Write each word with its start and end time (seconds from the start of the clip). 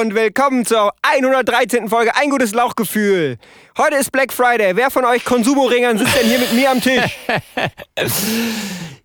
und 0.00 0.14
willkommen 0.14 0.64
zur 0.64 0.94
113. 1.02 1.90
Folge 1.90 2.16
Ein 2.16 2.30
gutes 2.30 2.54
Lauchgefühl. 2.54 3.36
Heute 3.76 3.96
ist 3.96 4.10
Black 4.10 4.32
Friday. 4.32 4.74
Wer 4.74 4.90
von 4.90 5.04
euch 5.04 5.26
Konsumoringern 5.26 5.98
sitzt 5.98 6.18
denn 6.18 6.26
hier 6.26 6.38
mit 6.38 6.54
mir 6.54 6.70
am 6.70 6.80
Tisch? 6.80 7.18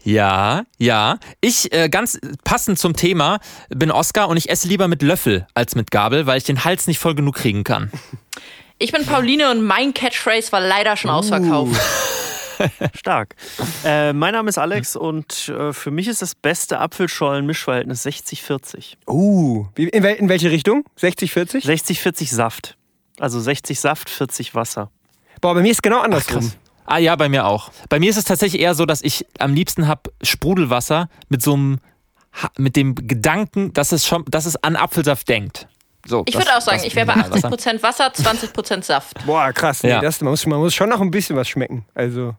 Ja, 0.07 0.65
ja. 0.77 1.17
Ich, 1.41 1.73
äh, 1.73 1.89
ganz 1.89 2.19
passend 2.43 2.77
zum 2.77 2.95
Thema, 2.95 3.39
bin 3.69 3.89
Oscar 3.89 4.29
und 4.29 4.37
ich 4.37 4.51
esse 4.51 4.67
lieber 4.67 4.87
mit 4.87 5.01
Löffel 5.01 5.47
als 5.55 5.73
mit 5.73 5.89
Gabel, 5.89 6.27
weil 6.27 6.37
ich 6.37 6.43
den 6.43 6.63
Hals 6.63 6.85
nicht 6.85 6.99
voll 6.99 7.15
genug 7.15 7.33
kriegen 7.33 7.63
kann. 7.63 7.91
Ich 8.77 8.91
bin 8.91 9.03
Pauline 9.07 9.49
und 9.49 9.63
mein 9.63 9.95
Catchphrase 9.95 10.51
war 10.51 10.61
leider 10.61 10.95
schon 10.95 11.09
ausverkauft. 11.09 11.81
Stark. 12.93 13.35
Äh, 13.83 14.13
mein 14.13 14.33
Name 14.33 14.49
ist 14.49 14.57
Alex 14.57 14.95
und 14.95 15.49
äh, 15.49 15.73
für 15.73 15.91
mich 15.91 16.07
ist 16.07 16.21
das 16.21 16.35
beste 16.35 16.79
Apfelschollen-Mischverhältnis 16.79 18.05
60-40. 18.05 18.95
Uh, 19.07 19.65
wie- 19.75 19.89
in, 19.89 20.03
wel 20.03 20.15
in 20.15 20.29
welche 20.29 20.51
Richtung? 20.51 20.83
60, 20.95 21.31
40? 21.31 21.65
60-40 21.65 22.33
Saft. 22.33 22.77
Also 23.19 23.39
60 23.39 23.79
Saft, 23.79 24.09
40 24.09 24.55
Wasser. 24.55 24.91
Boah, 25.41 25.53
bei 25.53 25.61
mir 25.61 25.71
ist 25.71 25.83
genau 25.83 25.99
andersrum. 25.99 26.51
Ah 26.85 26.97
ja, 26.99 27.15
bei 27.15 27.29
mir 27.29 27.45
auch. 27.47 27.71
Bei 27.89 27.99
mir 27.99 28.09
ist 28.09 28.17
es 28.17 28.25
tatsächlich 28.25 28.61
eher 28.61 28.75
so, 28.75 28.85
dass 28.85 29.01
ich 29.01 29.25
am 29.39 29.53
liebsten 29.53 29.87
habe 29.87 30.11
Sprudelwasser 30.21 31.09
mit 31.29 31.41
so 31.41 31.53
einem 31.53 31.79
Ha- 32.41 32.51
mit 32.57 32.75
dem 32.75 32.95
Gedanken, 32.95 33.71
dass 33.71 33.93
es 33.93 34.05
schon, 34.05 34.25
dass 34.27 34.45
es 34.45 34.61
an 34.61 34.75
Apfelsaft 34.75 35.29
denkt. 35.29 35.67
So, 36.05 36.23
Ich 36.27 36.33
das- 36.35 36.43
würde 36.45 36.57
auch 36.57 36.61
sagen, 36.61 36.77
das 36.79 36.85
ich 36.85 36.93
wäre 36.95 37.05
bei 37.07 37.15
Mineralwasser. 37.15 37.47
80% 37.49 37.81
Wasser, 37.81 38.11
20% 38.13 38.83
Saft. 38.83 39.25
Boah, 39.25 39.53
krass. 39.53 39.81
Nee, 39.83 39.89
Ja. 39.91 40.01
das, 40.01 40.19
man, 40.19 40.31
muss, 40.31 40.45
man 40.45 40.59
muss 40.59 40.73
schon 40.75 40.89
noch 40.89 40.99
ein 40.99 41.09
bisschen 41.11 41.35
was 41.37 41.47
schmecken. 41.47 41.85
Also, 41.95 42.35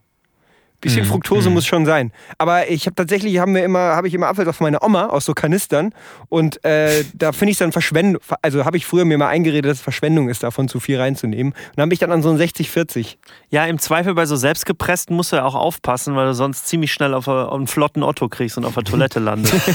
bisschen 0.81 1.03
Mhm, 1.03 1.09
Fructose 1.09 1.49
muss 1.49 1.65
schon 1.65 1.85
sein. 1.85 2.11
Aber 2.37 2.69
ich 2.69 2.85
habe 2.85 2.95
tatsächlich, 2.95 3.39
haben 3.39 3.55
wir 3.55 3.63
immer, 3.63 3.95
habe 3.95 4.07
ich 4.07 4.13
immer 4.13 4.27
Apfelsaft 4.27 4.57
von 4.57 4.65
meiner 4.65 4.83
Oma 4.83 5.07
aus 5.07 5.25
so 5.25 5.33
Kanistern. 5.33 5.93
Und 6.29 6.63
äh, 6.65 7.03
da 7.13 7.31
finde 7.31 7.51
ich 7.51 7.55
es 7.55 7.59
dann 7.59 7.71
Verschwendung. 7.71 8.21
Also 8.41 8.65
habe 8.65 8.77
ich 8.77 8.85
früher 8.85 9.05
mir 9.05 9.17
mal 9.17 9.29
eingeredet, 9.29 9.69
dass 9.69 9.77
es 9.77 9.83
Verschwendung 9.83 10.29
ist, 10.29 10.43
davon 10.43 10.67
zu 10.67 10.79
viel 10.79 10.99
reinzunehmen. 10.99 11.53
Und 11.53 11.77
dann 11.77 11.89
bin 11.89 11.93
ich 11.93 11.99
dann 11.99 12.11
an 12.11 12.21
so 12.21 12.29
ein 12.29 12.37
60-40. 12.37 13.17
Ja, 13.49 13.65
im 13.65 13.79
Zweifel 13.79 14.13
bei 14.13 14.25
so 14.25 14.35
selbstgepressten 14.35 15.15
musst 15.15 15.31
du 15.31 15.37
ja 15.37 15.45
auch 15.45 15.55
aufpassen, 15.55 16.15
weil 16.15 16.27
du 16.27 16.33
sonst 16.33 16.67
ziemlich 16.67 16.91
schnell 16.93 17.13
auf, 17.13 17.27
auf 17.27 17.53
einen 17.53 17.67
flotten 17.67 18.03
Otto 18.03 18.29
kriegst 18.29 18.57
und 18.57 18.65
auf 18.65 18.73
der 18.73 18.83
Toilette 18.83 19.19
landest. 19.19 19.55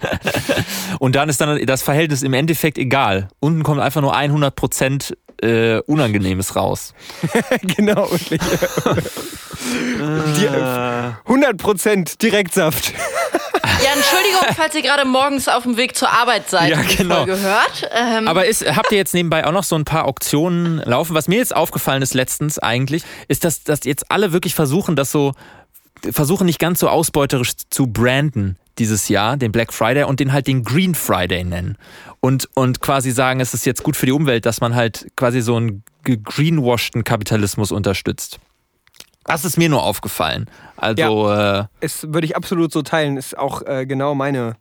Und 0.98 1.16
dann 1.16 1.28
ist 1.28 1.40
dann 1.40 1.64
das 1.66 1.82
Verhältnis 1.82 2.22
im 2.22 2.34
Endeffekt 2.34 2.78
egal. 2.78 3.28
Unten 3.40 3.62
kommt 3.62 3.80
einfach 3.80 4.00
nur 4.00 4.16
100% 4.16 5.14
äh, 5.42 5.80
Unangenehmes 5.86 6.56
raus. 6.56 6.94
genau, 7.62 8.10
wirklich. 8.10 8.40
Die, 10.36 10.46
äh, 10.46 11.12
100% 11.26 12.18
Direktsaft. 12.18 12.94
Ja, 13.82 13.90
Entschuldigung, 13.94 14.40
falls 14.56 14.74
ihr 14.74 14.82
gerade 14.82 15.04
morgens 15.04 15.48
auf 15.48 15.62
dem 15.62 15.76
Weg 15.76 15.96
zur 15.96 16.10
Arbeit 16.10 16.48
seid 16.50 16.70
Ja, 16.70 16.80
genau. 16.82 17.16
Folge 17.16 17.38
hört. 17.40 17.90
Ähm, 17.92 18.28
Aber 18.28 18.46
ist, 18.46 18.64
habt 18.76 18.92
ihr 18.92 18.98
jetzt 18.98 19.14
nebenbei 19.14 19.46
auch 19.46 19.52
noch 19.52 19.64
so 19.64 19.76
ein 19.76 19.84
paar 19.84 20.06
Auktionen 20.06 20.78
laufen? 20.84 21.14
Was 21.14 21.28
mir 21.28 21.38
jetzt 21.38 21.54
aufgefallen 21.54 22.02
ist 22.02 22.14
letztens 22.14 22.58
eigentlich, 22.58 23.02
ist, 23.28 23.44
dass, 23.44 23.62
dass 23.62 23.80
jetzt 23.84 24.10
alle 24.10 24.32
wirklich 24.32 24.54
versuchen, 24.54 24.96
das 24.96 25.10
so, 25.10 25.32
versuchen 26.10 26.46
nicht 26.46 26.58
ganz 26.58 26.80
so 26.80 26.88
ausbeuterisch 26.88 27.52
zu 27.70 27.86
branden 27.86 28.56
dieses 28.78 29.08
Jahr, 29.08 29.36
den 29.36 29.52
Black 29.52 29.72
Friday 29.72 30.04
und 30.04 30.20
den 30.20 30.32
halt 30.32 30.46
den 30.46 30.64
Green 30.64 30.94
Friday 30.94 31.44
nennen. 31.44 31.76
Und, 32.20 32.48
und 32.54 32.80
quasi 32.80 33.10
sagen, 33.10 33.40
es 33.40 33.54
ist 33.54 33.66
jetzt 33.66 33.82
gut 33.82 33.96
für 33.96 34.06
die 34.06 34.12
Umwelt, 34.12 34.46
dass 34.46 34.60
man 34.60 34.74
halt 34.74 35.06
quasi 35.16 35.42
so 35.42 35.56
einen 35.56 35.82
gegreenwasheden 36.04 37.04
Kapitalismus 37.04 37.72
unterstützt. 37.72 38.40
Das 39.24 39.44
ist 39.44 39.58
mir 39.58 39.68
nur 39.68 39.82
aufgefallen. 39.82 40.48
Also, 40.76 41.30
äh, 41.30 41.64
Das 41.80 42.10
würde 42.10 42.24
ich 42.26 42.36
absolut 42.36 42.72
so 42.72 42.82
teilen. 42.82 43.16
Ist 43.16 43.36
auch 43.36 43.62
äh, 43.66 43.84
genau 43.84 44.14
meine, 44.14 44.56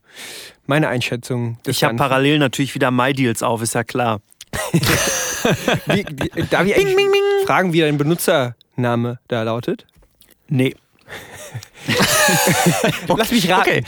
meine 0.68 0.90
Einschätzung. 0.90 1.58
Des 1.66 1.78
Ich 1.78 1.84
habe 1.84 1.96
parallel 1.96 2.40
natürlich 2.40 2.76
wieder 2.76 2.92
My-Deals 2.92 3.42
auf, 3.42 3.62
ist 3.62 3.74
ja 3.74 3.84
klar. 3.84 4.22
Wie, 5.86 6.06
wie, 6.06 6.44
darf 6.50 6.66
ich 6.66 6.76
eigentlich 6.76 7.08
fragen, 7.46 7.72
wie 7.72 7.80
dein 7.80 7.98
Benutzername 7.98 9.20
da 9.30 9.44
lautet? 9.44 9.88
Nee. 10.50 10.76
Lass 13.08 13.32
mich 13.32 13.50
raten. 13.50 13.62
Okay. 13.62 13.84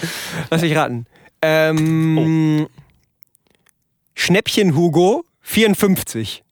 Lass 0.50 0.62
mich 0.62 0.76
raten. 0.76 1.06
Ähm, 1.42 2.68
Schnäppchen 4.16 4.76
Hugo 4.76 5.26
54. 5.42 6.44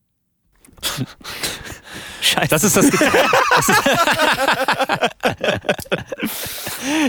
Scheiße. 2.21 2.47
Das 2.49 2.63
ist 2.63 2.75
das 2.75 2.89
Getränk. 2.89 3.31
Das 3.55 3.69
ist, 3.69 3.83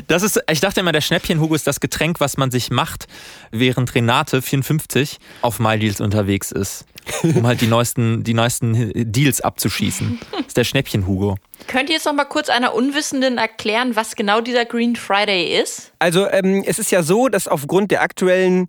das 0.06 0.22
ist, 0.22 0.40
ich 0.50 0.60
dachte 0.60 0.80
immer, 0.80 0.92
der 0.92 1.00
Schnäppchen-Hugo 1.00 1.54
ist 1.54 1.66
das 1.66 1.80
Getränk, 1.80 2.20
was 2.20 2.36
man 2.36 2.50
sich 2.50 2.70
macht, 2.70 3.06
während 3.50 3.94
Renate 3.94 4.42
54 4.42 5.18
auf 5.42 5.58
MyDeals 5.58 6.00
unterwegs 6.00 6.52
ist. 6.52 6.86
Um 7.22 7.46
halt 7.46 7.60
die 7.60 7.66
neuesten, 7.66 8.24
die 8.24 8.34
neuesten 8.34 8.92
Deals 8.94 9.40
abzuschießen. 9.40 10.20
Das 10.32 10.46
ist 10.48 10.56
der 10.56 10.64
Schnäppchen-Hugo. 10.64 11.36
könnt 11.66 11.88
ihr 11.88 11.96
jetzt 11.96 12.04
noch 12.04 12.12
mal 12.12 12.24
kurz 12.24 12.48
einer 12.48 12.74
Unwissenden 12.74 13.38
erklären, 13.38 13.96
was 13.96 14.16
genau 14.16 14.40
dieser 14.40 14.64
Green 14.64 14.96
Friday 14.96 15.58
ist? 15.60 15.92
Also 15.98 16.28
ähm, 16.30 16.62
es 16.66 16.78
ist 16.78 16.90
ja 16.90 17.02
so, 17.02 17.28
dass 17.28 17.48
aufgrund 17.48 17.90
der 17.90 18.02
aktuellen 18.02 18.68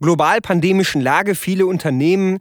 global 0.00 0.40
pandemischen 0.40 1.00
Lage 1.00 1.34
viele 1.34 1.66
Unternehmen 1.66 2.38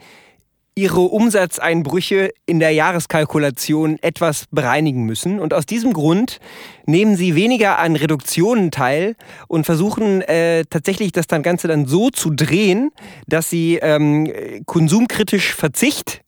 ihre 0.78 1.02
Umsatzeinbrüche 1.02 2.30
in 2.46 2.60
der 2.60 2.72
Jahreskalkulation 2.72 3.98
etwas 4.02 4.46
bereinigen 4.52 5.06
müssen. 5.06 5.40
Und 5.40 5.54
aus 5.54 5.66
diesem 5.66 5.92
Grund 5.92 6.40
nehmen 6.86 7.16
sie 7.18 7.36
weniger 7.36 7.80
an 7.80 7.96
Reduktionen 7.96 8.70
teil 8.70 9.16
und 9.48 9.66
versuchen 9.66 10.22
äh, 10.22 10.66
tatsächlich 10.70 11.12
das 11.12 11.26
dann 11.28 11.42
Ganze 11.42 11.68
dann 11.68 11.88
so 11.88 12.10
zu 12.12 12.30
drehen, 12.30 12.92
dass 13.28 13.50
sie 13.50 13.80
ähm, 13.82 14.32
konsumkritisch 14.66 15.54
Verzicht 15.56 16.22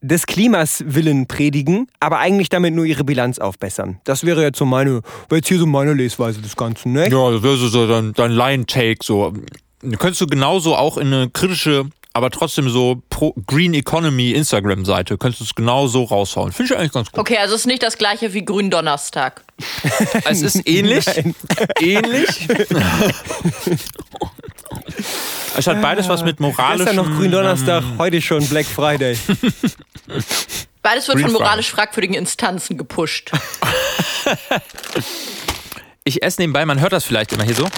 des 0.00 0.26
Klimas 0.26 0.84
willen 0.86 1.26
predigen, 1.26 1.88
aber 2.00 2.20
eigentlich 2.20 2.48
damit 2.48 2.72
nur 2.72 2.84
ihre 2.84 3.04
Bilanz 3.04 3.38
aufbessern. 3.38 4.00
Das 4.04 4.24
wäre 4.24 4.42
jetzt 4.42 4.58
so 4.58 4.64
meine, 4.64 5.02
jetzt 5.30 5.48
hier 5.48 5.58
so 5.58 5.66
meine 5.66 5.92
Lesweise 5.92 6.40
des 6.40 6.56
Ganzen, 6.56 6.92
ne? 6.92 7.08
Ja, 7.10 7.30
das 7.32 7.42
wäre 7.42 7.56
so- 7.56 7.86
dein, 7.86 8.12
dein 8.14 8.30
Line-Take. 8.30 8.98
So. 9.02 9.32
Könntest 9.98 10.20
du 10.20 10.26
genauso 10.26 10.74
auch 10.76 10.98
in 10.98 11.08
eine 11.08 11.30
kritische, 11.30 11.86
aber 12.14 12.30
trotzdem 12.30 12.68
so 12.68 13.02
pro 13.10 13.34
Green 13.46 13.74
Economy 13.74 14.32
Instagram-Seite, 14.32 15.18
könntest 15.18 15.40
du 15.40 15.44
es 15.44 15.54
genau 15.54 15.86
so 15.86 16.04
raushauen. 16.04 16.52
Finde 16.52 16.72
ich 16.72 16.78
eigentlich 16.78 16.92
ganz 16.92 17.10
gut. 17.12 17.20
Okay, 17.20 17.38
also 17.38 17.54
es 17.54 17.62
ist 17.62 17.66
nicht 17.66 17.82
das 17.82 17.98
gleiche 17.98 18.32
wie 18.34 18.44
Gründonnerstag. 18.44 19.42
Es 20.24 20.42
ist 20.42 20.68
ähnlich. 20.68 21.06
ähnlich. 21.80 22.48
es 25.56 25.66
hat 25.66 25.82
beides 25.82 26.08
was 26.08 26.22
mit 26.22 26.38
moralischem... 26.40 26.86
Gestern 26.86 26.96
noch 26.96 27.16
Gründonnerstag, 27.18 27.82
heute 27.98 28.20
schon 28.20 28.46
Black 28.48 28.66
Friday. 28.66 29.18
Beides 30.82 31.08
wird 31.08 31.16
Green 31.16 31.26
von 31.26 31.30
Friday. 31.30 31.32
moralisch 31.32 31.70
fragwürdigen 31.70 32.14
Instanzen 32.14 32.78
gepusht. 32.78 33.32
Ich 36.04 36.22
esse 36.22 36.40
nebenbei, 36.40 36.64
man 36.64 36.80
hört 36.80 36.92
das 36.92 37.04
vielleicht 37.04 37.32
immer 37.32 37.44
hier 37.44 37.54
so, 37.54 37.68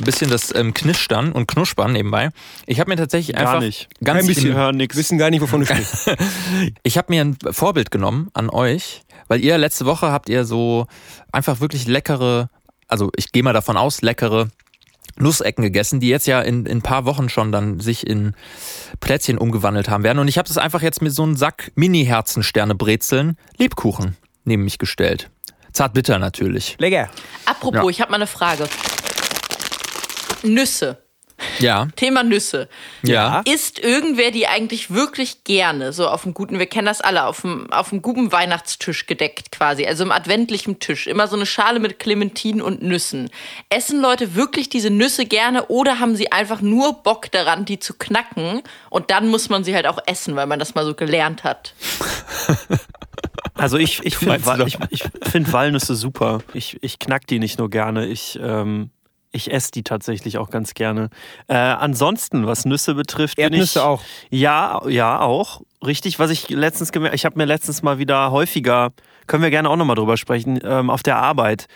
ein 0.00 0.04
bisschen 0.04 0.30
das 0.30 0.54
ähm, 0.54 0.74
Knistern 0.74 1.32
und 1.32 1.46
Knuspern 1.48 1.92
nebenbei. 1.92 2.30
Ich 2.66 2.80
habe 2.80 2.90
mir 2.90 2.96
tatsächlich 2.96 3.36
Gar 3.36 3.46
einfach 3.48 3.60
nicht. 3.60 3.88
ganz 4.02 4.20
Ein 4.22 4.26
bisschen. 4.26 4.44
Wir 4.50 4.54
hören 4.54 4.76
nichts. 4.76 4.96
Wissen 4.96 5.18
gar 5.18 5.30
nicht, 5.30 5.40
wovon 5.40 5.60
du 5.60 5.66
sprichst. 5.66 6.10
Ich 6.82 6.96
habe 6.98 7.12
mir 7.12 7.22
ein 7.24 7.36
Vorbild 7.50 7.90
genommen 7.90 8.28
an 8.34 8.50
euch, 8.50 9.02
weil 9.28 9.42
ihr 9.44 9.56
letzte 9.58 9.86
Woche 9.86 10.10
habt 10.12 10.28
ihr 10.28 10.44
so 10.44 10.86
einfach 11.32 11.60
wirklich 11.60 11.86
leckere, 11.86 12.48
also 12.88 13.10
ich 13.16 13.32
gehe 13.32 13.42
mal 13.42 13.52
davon 13.52 13.76
aus, 13.76 14.02
leckere 14.02 14.48
Nussecken 15.16 15.62
gegessen, 15.62 15.98
die 16.00 16.08
jetzt 16.08 16.26
ja 16.26 16.40
in, 16.40 16.64
in 16.66 16.78
ein 16.78 16.82
paar 16.82 17.04
Wochen 17.04 17.28
schon 17.28 17.50
dann 17.50 17.80
sich 17.80 18.06
in 18.06 18.34
Plätzchen 19.00 19.36
umgewandelt 19.38 19.88
haben 19.88 20.04
werden. 20.04 20.18
Und 20.20 20.28
ich 20.28 20.38
habe 20.38 20.46
das 20.46 20.58
einfach 20.58 20.80
jetzt 20.82 21.02
mit 21.02 21.12
so 21.12 21.24
einem 21.24 21.34
Sack 21.34 21.72
Mini-Herzen-Sterne-Brezeln 21.74 23.36
Lebkuchen 23.56 24.16
neben 24.44 24.64
mich 24.64 24.78
gestellt. 24.78 25.30
Zartbitter 25.72 26.18
natürlich. 26.18 26.76
Lecker. 26.78 27.08
Apropos, 27.44 27.82
Ja. 27.82 27.88
ich 27.90 28.00
habe 28.00 28.10
mal 28.10 28.16
eine 28.16 28.26
Frage. 28.26 28.68
Nüsse. 30.42 30.98
Ja, 31.60 31.86
Thema 31.94 32.24
Nüsse. 32.24 32.68
ja. 33.02 33.42
Isst 33.44 33.78
irgendwer 33.78 34.30
die 34.30 34.48
eigentlich 34.48 34.92
wirklich 34.92 35.44
gerne, 35.44 35.92
so 35.92 36.08
auf 36.08 36.22
dem 36.22 36.34
guten, 36.34 36.58
wir 36.58 36.66
kennen 36.66 36.86
das 36.86 37.00
alle, 37.00 37.26
auf 37.26 37.42
dem, 37.42 37.70
auf 37.72 37.90
dem 37.90 38.02
guten 38.02 38.32
Weihnachtstisch 38.32 39.06
gedeckt 39.06 39.52
quasi, 39.52 39.86
also 39.86 40.02
im 40.02 40.10
adventlichen 40.10 40.80
Tisch, 40.80 41.06
immer 41.06 41.28
so 41.28 41.36
eine 41.36 41.46
Schale 41.46 41.78
mit 41.78 42.00
Clementinen 42.00 42.60
und 42.60 42.82
Nüssen. 42.82 43.30
Essen 43.70 44.00
Leute 44.00 44.34
wirklich 44.34 44.68
diese 44.68 44.90
Nüsse 44.90 45.26
gerne 45.26 45.66
oder 45.66 46.00
haben 46.00 46.16
sie 46.16 46.32
einfach 46.32 46.60
nur 46.60 47.02
Bock 47.04 47.30
daran, 47.30 47.64
die 47.64 47.78
zu 47.78 47.94
knacken 47.94 48.62
und 48.90 49.10
dann 49.10 49.28
muss 49.28 49.48
man 49.48 49.62
sie 49.62 49.74
halt 49.74 49.86
auch 49.86 49.98
essen, 50.06 50.34
weil 50.34 50.46
man 50.46 50.58
das 50.58 50.74
mal 50.74 50.84
so 50.84 50.94
gelernt 50.94 51.44
hat? 51.44 51.74
Also 53.54 53.76
ich, 53.76 54.04
ich 54.04 54.16
finde 54.16 55.52
Walnüsse 55.52 55.96
super. 55.96 56.38
Ich, 56.54 56.78
ich 56.80 57.00
knack 57.00 57.26
die 57.26 57.40
nicht 57.40 57.58
nur 57.58 57.68
gerne, 57.68 58.06
ich, 58.06 58.38
ähm, 58.40 58.90
ich 59.30 59.52
esse 59.52 59.70
die 59.72 59.82
tatsächlich 59.82 60.38
auch 60.38 60.50
ganz 60.50 60.74
gerne. 60.74 61.10
Äh, 61.48 61.54
ansonsten, 61.54 62.46
was 62.46 62.64
Nüsse 62.64 62.94
betrifft, 62.94 63.36
bin 63.36 63.46
ich... 63.46 63.52
Erdnüsse 63.52 63.84
auch. 63.84 64.02
Ja, 64.30 64.80
ja, 64.88 65.20
auch. 65.20 65.62
Richtig, 65.84 66.18
was 66.18 66.30
ich 66.30 66.48
letztens 66.48 66.92
gemerkt 66.92 67.14
ich 67.14 67.24
habe 67.24 67.38
mir 67.38 67.44
letztens 67.44 67.82
mal 67.82 67.98
wieder 67.98 68.30
häufiger, 68.32 68.90
können 69.26 69.42
wir 69.42 69.50
gerne 69.50 69.70
auch 69.70 69.76
nochmal 69.76 69.96
drüber 69.96 70.16
sprechen, 70.16 70.58
ähm, 70.64 70.90
auf 70.90 71.02
der 71.02 71.18
Arbeit. 71.18 71.66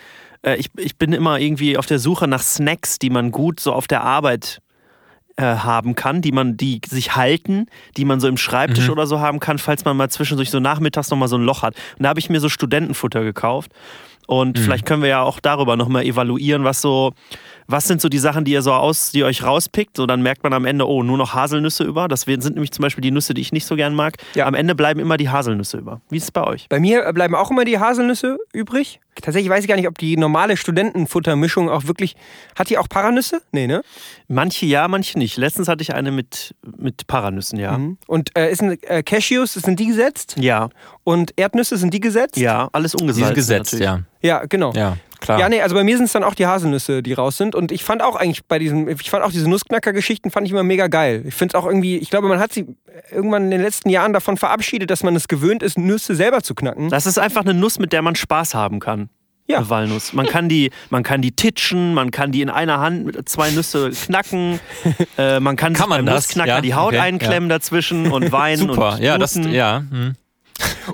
Äh, 0.41 0.55
ich, 0.55 0.69
ich 0.77 0.97
bin 0.97 1.13
immer 1.13 1.39
irgendwie 1.39 1.77
auf 1.77 1.85
der 1.85 1.99
Suche 1.99 2.27
nach 2.27 2.41
Snacks, 2.41 2.99
die 2.99 3.09
man 3.09 3.31
gut 3.31 3.59
so 3.59 3.71
auf 3.71 3.87
der 3.87 4.03
Arbeit 4.03 4.59
äh, 5.35 5.43
haben 5.43 5.95
kann, 5.95 6.21
die 6.21 6.31
man, 6.31 6.57
die 6.57 6.81
sich 6.87 7.15
halten, 7.15 7.65
die 7.97 8.05
man 8.05 8.19
so 8.19 8.27
im 8.27 8.37
Schreibtisch 8.37 8.89
oder 8.89 9.07
so 9.07 9.19
haben 9.19 9.39
kann, 9.39 9.57
falls 9.57 9.83
man 9.85 9.97
mal 9.97 10.09
zwischendurch 10.09 10.51
so 10.51 10.59
nachmittags 10.59 11.09
nochmal 11.09 11.27
so 11.27 11.37
ein 11.37 11.43
Loch 11.43 11.63
hat. 11.63 11.75
Und 11.97 12.03
da 12.03 12.09
habe 12.09 12.19
ich 12.19 12.29
mir 12.29 12.39
so 12.39 12.49
Studentenfutter 12.49 13.23
gekauft. 13.23 13.71
Und 14.27 14.57
vielleicht 14.57 14.85
können 14.85 15.01
wir 15.01 15.09
ja 15.09 15.21
auch 15.21 15.39
darüber 15.39 15.75
nochmal 15.75 16.05
evaluieren, 16.05 16.63
was 16.63 16.81
so, 16.81 17.13
was 17.67 17.87
sind 17.87 18.01
so 18.01 18.09
die 18.09 18.19
Sachen, 18.19 18.45
die 18.45 18.51
ihr 18.51 18.61
so 18.61 18.73
aus, 18.73 19.11
die 19.11 19.19
ihr 19.19 19.25
euch 19.25 19.43
rauspickt. 19.43 19.97
So 19.97 20.05
dann 20.05 20.21
merkt 20.21 20.43
man 20.43 20.53
am 20.53 20.65
Ende, 20.65 20.87
oh, 20.87 21.03
nur 21.03 21.17
noch 21.17 21.33
Haselnüsse 21.33 21.83
über. 21.83 22.07
Das 22.07 22.21
sind 22.21 22.45
nämlich 22.55 22.71
zum 22.71 22.83
Beispiel 22.83 23.01
die 23.01 23.11
Nüsse, 23.11 23.33
die 23.33 23.41
ich 23.41 23.51
nicht 23.51 23.65
so 23.65 23.75
gern 23.75 23.93
mag. 23.95 24.17
Ja. 24.35 24.45
Am 24.45 24.53
Ende 24.53 24.75
bleiben 24.75 24.99
immer 24.99 25.17
die 25.17 25.29
Haselnüsse 25.29 25.77
über. 25.77 26.01
Wie 26.09 26.17
ist 26.17 26.23
es 26.25 26.31
bei 26.31 26.43
euch? 26.43 26.67
Bei 26.69 26.79
mir 26.79 27.11
bleiben 27.13 27.35
auch 27.35 27.51
immer 27.51 27.65
die 27.65 27.79
Haselnüsse 27.79 28.37
übrig. 28.53 28.99
Tatsächlich 29.21 29.49
weiß 29.51 29.63
ich 29.63 29.67
gar 29.67 29.75
nicht, 29.75 29.87
ob 29.87 29.97
die 29.99 30.17
normale 30.17 30.57
Studentenfuttermischung 30.57 31.69
auch 31.69 31.85
wirklich. 31.85 32.15
Hat 32.57 32.69
die 32.69 32.77
auch 32.77 32.89
Paranüsse? 32.89 33.41
Nee, 33.51 33.67
ne? 33.67 33.83
Manche 34.27 34.65
ja, 34.65 34.87
manche 34.87 35.19
nicht. 35.19 35.37
Letztens 35.37 35.67
hatte 35.67 35.83
ich 35.83 35.93
eine 35.93 36.11
mit, 36.11 36.55
mit 36.77 37.05
Paranüssen, 37.07 37.59
ja. 37.59 37.77
Mhm. 37.77 37.97
Und 38.07 38.35
äh, 38.37 38.51
ist 38.51 38.61
ein, 38.63 38.81
äh, 38.83 39.03
Cashews, 39.03 39.53
sind 39.53 39.79
die 39.79 39.87
gesetzt? 39.87 40.35
Ja, 40.39 40.69
Und 41.03 41.33
Erdnüsse, 41.35 41.77
sind 41.77 41.93
die 41.93 41.99
gesetzt? 41.99 42.37
ja, 42.37 42.69
alles 42.71 42.93
Die 42.93 43.01
ungesalzen. 43.03 43.25
sind 43.27 43.35
gesetzt, 43.35 43.73
natürlich. 43.73 43.85
ja. 44.21 44.39
Ja, 44.39 44.45
genau. 44.45 44.73
Ja, 44.73 44.97
klar. 45.23 45.39
Ja, 45.39 45.49
nee, 45.49 45.61
also 45.61 45.75
bei 45.75 45.83
mir 45.83 45.97
sind 45.97 46.05
es 46.05 46.11
dann 46.11 46.23
auch 46.23 46.35
die 46.35 46.45
Haselnüsse, 46.45 47.01
die 47.01 47.13
raus 47.13 47.37
sind. 47.37 47.55
Und 47.55 47.71
ich 47.71 47.83
fand 47.83 48.03
auch 48.03 48.15
eigentlich 48.15 48.45
bei 48.45 48.59
diesen, 48.59 48.87
ich 48.87 49.09
fand 49.09 49.23
auch 49.23 49.31
diese 49.31 49.49
Nussknacker-Geschichten 49.49 50.29
fand 50.29 50.45
ich 50.45 50.51
immer 50.51 50.63
mega 50.63 50.87
geil. 50.87 51.23
Ich 51.25 51.33
finde 51.33 51.57
es 51.57 51.61
auch 51.61 51.65
irgendwie, 51.65 51.97
ich 51.97 52.09
glaube, 52.09 52.27
man 52.27 52.39
hat 52.39 52.53
sich 52.53 52.65
irgendwann 53.11 53.45
in 53.45 53.51
den 53.51 53.61
letzten 53.61 53.89
Jahren 53.89 54.13
davon 54.13 54.37
verabschiedet, 54.37 54.89
dass 54.91 55.03
man 55.03 55.15
es 55.15 55.27
gewöhnt 55.27 55.63
ist, 55.63 55.77
Nüsse 55.77 56.15
selber 56.15 56.43
zu 56.43 56.53
knacken. 56.55 56.89
Das 56.89 57.05
ist 57.05 57.17
einfach 57.17 57.41
eine 57.41 57.53
Nuss, 57.53 57.79
mit 57.79 57.93
der 57.93 58.01
man 58.01 58.15
Spaß 58.15 58.53
haben 58.53 58.79
kann. 58.79 59.09
Ja. 59.45 59.57
Eine 59.57 59.69
Walnuss. 59.69 60.13
Man 60.13 60.25
kann 60.25 60.47
die, 60.47 60.71
man 60.89 61.03
kann 61.03 61.21
die 61.21 61.33
titschen, 61.33 61.93
man 61.93 62.11
kann 62.11 62.31
die 62.31 62.41
in 62.41 62.49
einer 62.49 62.79
Hand 62.79 63.05
mit 63.05 63.27
zwei 63.27 63.51
Nüsse 63.51 63.91
knacken, 63.91 64.59
äh, 65.17 65.39
man 65.39 65.57
kann, 65.57 65.73
Kann 65.73 65.89
man 65.89 65.99
beim 65.99 66.05
das? 66.05 66.27
Nussknacker 66.27 66.47
Ja, 66.49 66.61
die 66.61 66.73
Haut 66.73 66.93
okay, 66.93 66.99
einklemmen 66.99 67.49
dazwischen 67.49 68.11
und 68.11 68.31
weinen 68.31 68.69
Super, 68.69 68.93
und 68.93 69.01
ja, 69.01 69.17
das, 69.17 69.35
ja. 69.35 69.83
Hm. 69.89 70.15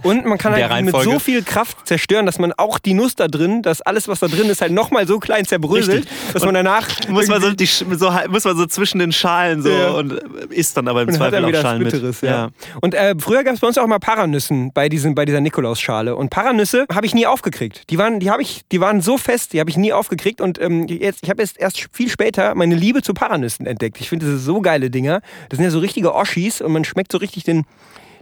Und 0.04 0.25
man 0.25 0.38
kann 0.38 0.54
halt 0.54 0.86
mit 0.86 0.95
so 1.01 1.19
viel 1.19 1.44
Kraft 1.44 1.88
zerstören, 1.88 2.25
dass 2.25 2.39
man 2.39 2.54
auch 2.54 2.80
die 2.80 2.94
Nuss 2.94 3.16
da 3.16 3.27
drin, 3.27 3.62
dass 3.62 3.81
alles, 3.81 4.07
was 4.07 4.19
da 4.19 4.27
drin 4.27 4.50
ist, 4.50 4.62
halt 4.62 4.71
nochmal 4.71 5.07
so 5.07 5.19
klein 5.19 5.45
zerbröselt, 5.45 6.06
Richtig. 6.06 6.33
dass 6.33 6.45
man 6.45 6.54
danach 6.54 6.88
muss 7.10 7.27
man 7.27 7.42
so, 7.42 7.51
die, 7.51 7.66
so 7.66 8.12
muss 8.30 8.44
man 8.44 8.57
so 8.57 8.66
zwischen 8.66 9.00
den 9.00 9.12
Schalen 9.12 9.62
so 9.62 9.69
Ja. 9.69 9.89
und 9.92 10.13
isst 10.50 10.77
dann 10.77 10.88
aber 10.88 11.01
im 11.01 11.10
und 11.10 11.16
Zweifel 11.16 11.44
auch 11.44 11.62
Schalen 11.62 11.83
mit. 11.83 11.92
Bitteres. 11.92 12.21
Ja. 12.21 12.50
Und 12.81 12.94
äh, 12.94 13.16
früher 13.18 13.44
gab 13.44 13.54
es 13.56 13.60
bei 13.60 13.68
uns 13.68 13.77
auch 13.77 13.88
mal 13.88 14.00
Paranüssen 14.00 14.71
bei, 14.74 14.89
diesem, 14.89 15.16
bei 15.16 15.25
dieser 15.25 15.42
Nikolausschale. 15.42 16.16
Und 16.16 16.30
Paranüsse 16.30 16.86
habe 16.94 17.06
ich 17.06 17.13
nie 17.13 17.25
aufgekriegt. 17.25 17.89
Die 17.89 17.98
waren, 17.98 18.19
die, 18.19 18.30
ich, 18.39 18.62
die 18.71 18.80
waren 18.80 19.01
so 19.01 19.18
fest, 19.18 19.54
die 19.54 19.60
habe 19.60 19.69
ich 19.69 19.77
nie 19.77 19.94
aufgekriegt. 19.94 20.42
Und 20.42 20.62
ähm, 20.62 20.88
jetzt, 20.88 21.19
ich 21.24 21.30
habe 21.30 21.42
jetzt 21.42 21.60
erst 21.60 21.88
viel 21.92 22.10
später 22.10 22.56
meine 22.56 22.75
Liebe 22.75 23.01
zu 23.01 23.13
Paranüssen 23.13 23.66
entdeckt. 23.66 24.00
Ich 24.00 24.10
finde, 24.10 24.25
das 24.25 24.36
sind 24.36 24.45
so 24.45 24.62
geile 24.62 24.89
Dinger. 24.89 25.21
Das 25.50 25.57
sind 25.57 25.63
ja 25.66 25.71
so 25.71 25.80
richtige 25.80 26.13
Oschis 26.13 26.62
und 26.62 26.71
man 26.71 26.83
schmeckt 26.86 27.12
so 27.12 27.18
richtig 27.18 27.44
den, 27.44 27.66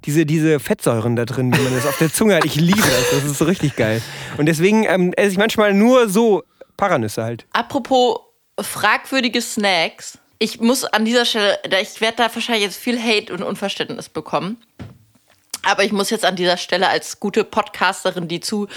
diese, 0.06 0.26
diese 0.26 0.60
Fettsäuren 0.60 1.16
da 1.16 1.26
drin, 1.26 1.52
die 1.52 1.60
man 1.60 1.74
das 1.74 1.86
auf 1.86 1.98
der 1.98 2.12
Zunge 2.12 2.36
hat. 2.36 2.46
Ich 2.46 2.56
liebe 2.56 2.82
das. 2.82 3.12
Das 3.12 3.24
ist 3.24 3.38
so 3.38 3.46
richtig 3.46 3.76
geil. 3.76 4.02
Und 4.38 4.46
deswegen 4.46 4.84
ähm, 4.84 5.14
esse 5.14 5.32
ich 5.32 5.38
manchmal 5.38 5.74
nur 5.74 6.10
so 6.10 6.44
Paranüsse 6.78 7.24
halt. 7.24 7.46
Apropos 7.54 8.20
fragwürdige 8.60 9.42
Snacks. 9.42 10.20
Ich 10.40 10.60
muss 10.60 10.86
an 10.86 11.06
dieser 11.06 11.26
Stelle, 11.26 11.60
ich 11.82 12.00
werde 12.00 12.18
da 12.18 12.34
wahrscheinlich 12.34 12.66
jetzt 12.66 12.78
viel 12.78 13.02
Hate 13.02 13.34
und 13.34 13.42
Unverständnis 13.42 14.10
bekommen. 14.10 14.58
Aber 15.64 15.84
ich 15.84 15.92
muss 15.92 16.10
jetzt 16.12 16.24
an 16.24 16.36
dieser 16.36 16.56
Stelle 16.56 16.88
als 16.88 17.20
gute 17.20 17.44
Podcasterin, 17.44 18.28
die 18.28 18.40
zu 18.40 18.68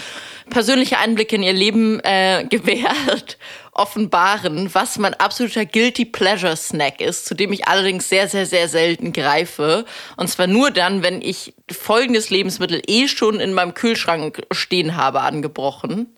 persönliche 0.49 0.97
Einblicke 0.97 1.37
in 1.37 1.43
ihr 1.43 1.53
Leben 1.53 2.01
äh, 2.01 2.45
gewährt, 2.49 3.37
offenbaren, 3.81 4.73
was 4.75 4.99
mein 4.99 5.15
absoluter 5.15 5.65
Guilty 5.65 6.05
Pleasure 6.05 6.55
Snack 6.55 7.01
ist, 7.01 7.25
zu 7.25 7.33
dem 7.33 7.51
ich 7.51 7.67
allerdings 7.67 8.07
sehr, 8.07 8.29
sehr, 8.29 8.45
sehr 8.45 8.69
selten 8.69 9.11
greife. 9.11 9.85
Und 10.17 10.27
zwar 10.27 10.45
nur 10.45 10.69
dann, 10.69 11.01
wenn 11.01 11.23
ich 11.23 11.55
folgendes 11.71 12.29
Lebensmittel 12.29 12.81
eh 12.85 13.07
schon 13.07 13.39
in 13.39 13.53
meinem 13.53 13.73
Kühlschrank 13.73 14.43
stehen 14.51 14.95
habe, 14.95 15.21
angebrochen. 15.21 16.15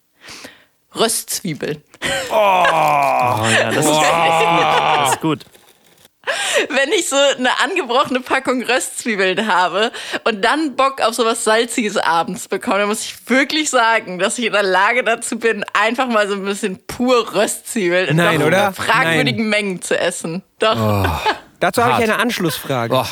Röstzwiebeln. 0.94 1.82
Oh 2.30 2.34
ja, 2.34 3.72
das, 3.72 3.86
ist, 3.86 3.96
das 3.96 5.12
ist 5.12 5.22
gut. 5.22 5.40
wenn 6.70 6.92
ich 6.92 7.10
so 7.10 7.16
eine 7.16 7.50
angebrochene 7.60 8.22
Packung 8.22 8.64
Röstzwiebeln 8.64 9.48
habe 9.48 9.92
und 10.24 10.44
dann 10.44 10.76
Bock 10.76 11.02
auf 11.02 11.14
sowas 11.14 11.44
Salziges 11.44 11.98
abends 11.98 12.48
bekomme, 12.48 12.80
dann 12.80 12.88
muss 12.90 13.02
ich 13.04 13.16
wirklich 13.30 13.70
sagen, 13.70 14.20
dass 14.20 14.40
ich 14.40 14.46
in 14.46 14.54
der 14.54 14.64
Lage 14.64 15.04
dazu 15.04 15.38
bin, 15.38 15.66
einfach 15.74 16.08
mal 16.08 16.28
so 16.28 16.36
ein 16.36 16.46
bisschen 16.46 16.80
pur 16.88 17.34
Röstzwiebeln 17.36 18.10
in 18.10 18.16
Nein, 18.18 18.42
oder? 18.44 18.74
fragwürdigen 18.74 19.50
Mengen 19.50 19.82
zu 19.82 19.98
essen. 20.00 20.44
Doch. 20.60 21.10
Dazu 21.60 21.84
habe 21.84 22.04
ich 22.04 22.10
eine 22.10 22.20
Anschlussfrage. 22.20 22.94
Boah. 22.94 23.08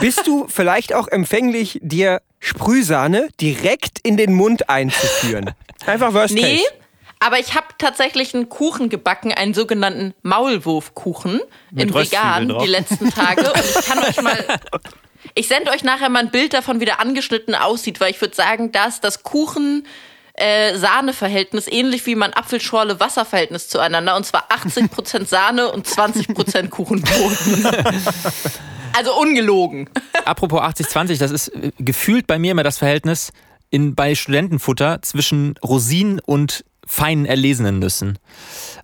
Bist 0.00 0.26
du 0.26 0.46
vielleicht 0.48 0.94
auch 0.94 1.08
empfänglich, 1.08 1.80
dir 1.82 2.22
Sprühsahne 2.38 3.28
direkt 3.40 3.98
in 4.02 4.16
den 4.16 4.34
Mund 4.34 4.68
einzuführen? 4.68 5.50
Einfach 5.86 6.14
Worst 6.14 6.34
Nee, 6.34 6.58
Case. 6.58 6.81
Aber 7.22 7.38
ich 7.38 7.54
habe 7.54 7.66
tatsächlich 7.78 8.34
einen 8.34 8.48
Kuchen 8.48 8.88
gebacken, 8.88 9.32
einen 9.32 9.54
sogenannten 9.54 10.12
Maulwurfkuchen 10.22 11.40
in 11.70 11.76
Mit 11.76 11.94
vegan 11.94 12.48
die 12.48 12.66
letzten 12.66 13.10
Tage. 13.10 13.52
Und 13.52 13.64
ich 13.64 13.86
kann 13.86 13.98
euch 14.00 14.20
mal. 14.20 14.44
Ich 15.34 15.46
sende 15.46 15.70
euch 15.70 15.84
nachher 15.84 16.10
mal 16.10 16.18
ein 16.18 16.30
Bild 16.30 16.52
davon, 16.52 16.80
wie 16.80 16.84
der 16.84 17.00
angeschnitten 17.00 17.54
aussieht, 17.54 18.00
weil 18.00 18.10
ich 18.10 18.20
würde 18.20 18.34
sagen, 18.34 18.72
dass 18.72 19.00
das 19.00 19.22
Kuchen. 19.22 19.86
Äh, 20.34 20.78
Sahneverhältnis, 20.78 21.68
ähnlich 21.68 22.06
wie 22.06 22.14
mein 22.14 22.32
Apfelschorle-Wasserverhältnis 22.32 23.68
zueinander, 23.68 24.16
und 24.16 24.24
zwar 24.24 24.50
80% 24.50 25.26
Sahne 25.26 25.70
und 25.70 25.86
20% 25.86 26.70
Kuchenboden. 26.70 27.66
also 28.96 29.14
ungelogen. 29.20 29.90
Apropos 30.24 30.60
80-20, 30.60 31.18
das 31.18 31.30
ist 31.30 31.48
äh, 31.48 31.70
gefühlt 31.78 32.26
bei 32.26 32.38
mir 32.38 32.52
immer 32.52 32.62
das 32.62 32.78
Verhältnis 32.78 33.30
in, 33.68 33.94
bei 33.94 34.14
Studentenfutter 34.14 35.02
zwischen 35.02 35.54
Rosinen 35.62 36.18
und 36.18 36.64
fein 36.86 37.26
erlesenen 37.26 37.78
Nüssen. 37.78 38.18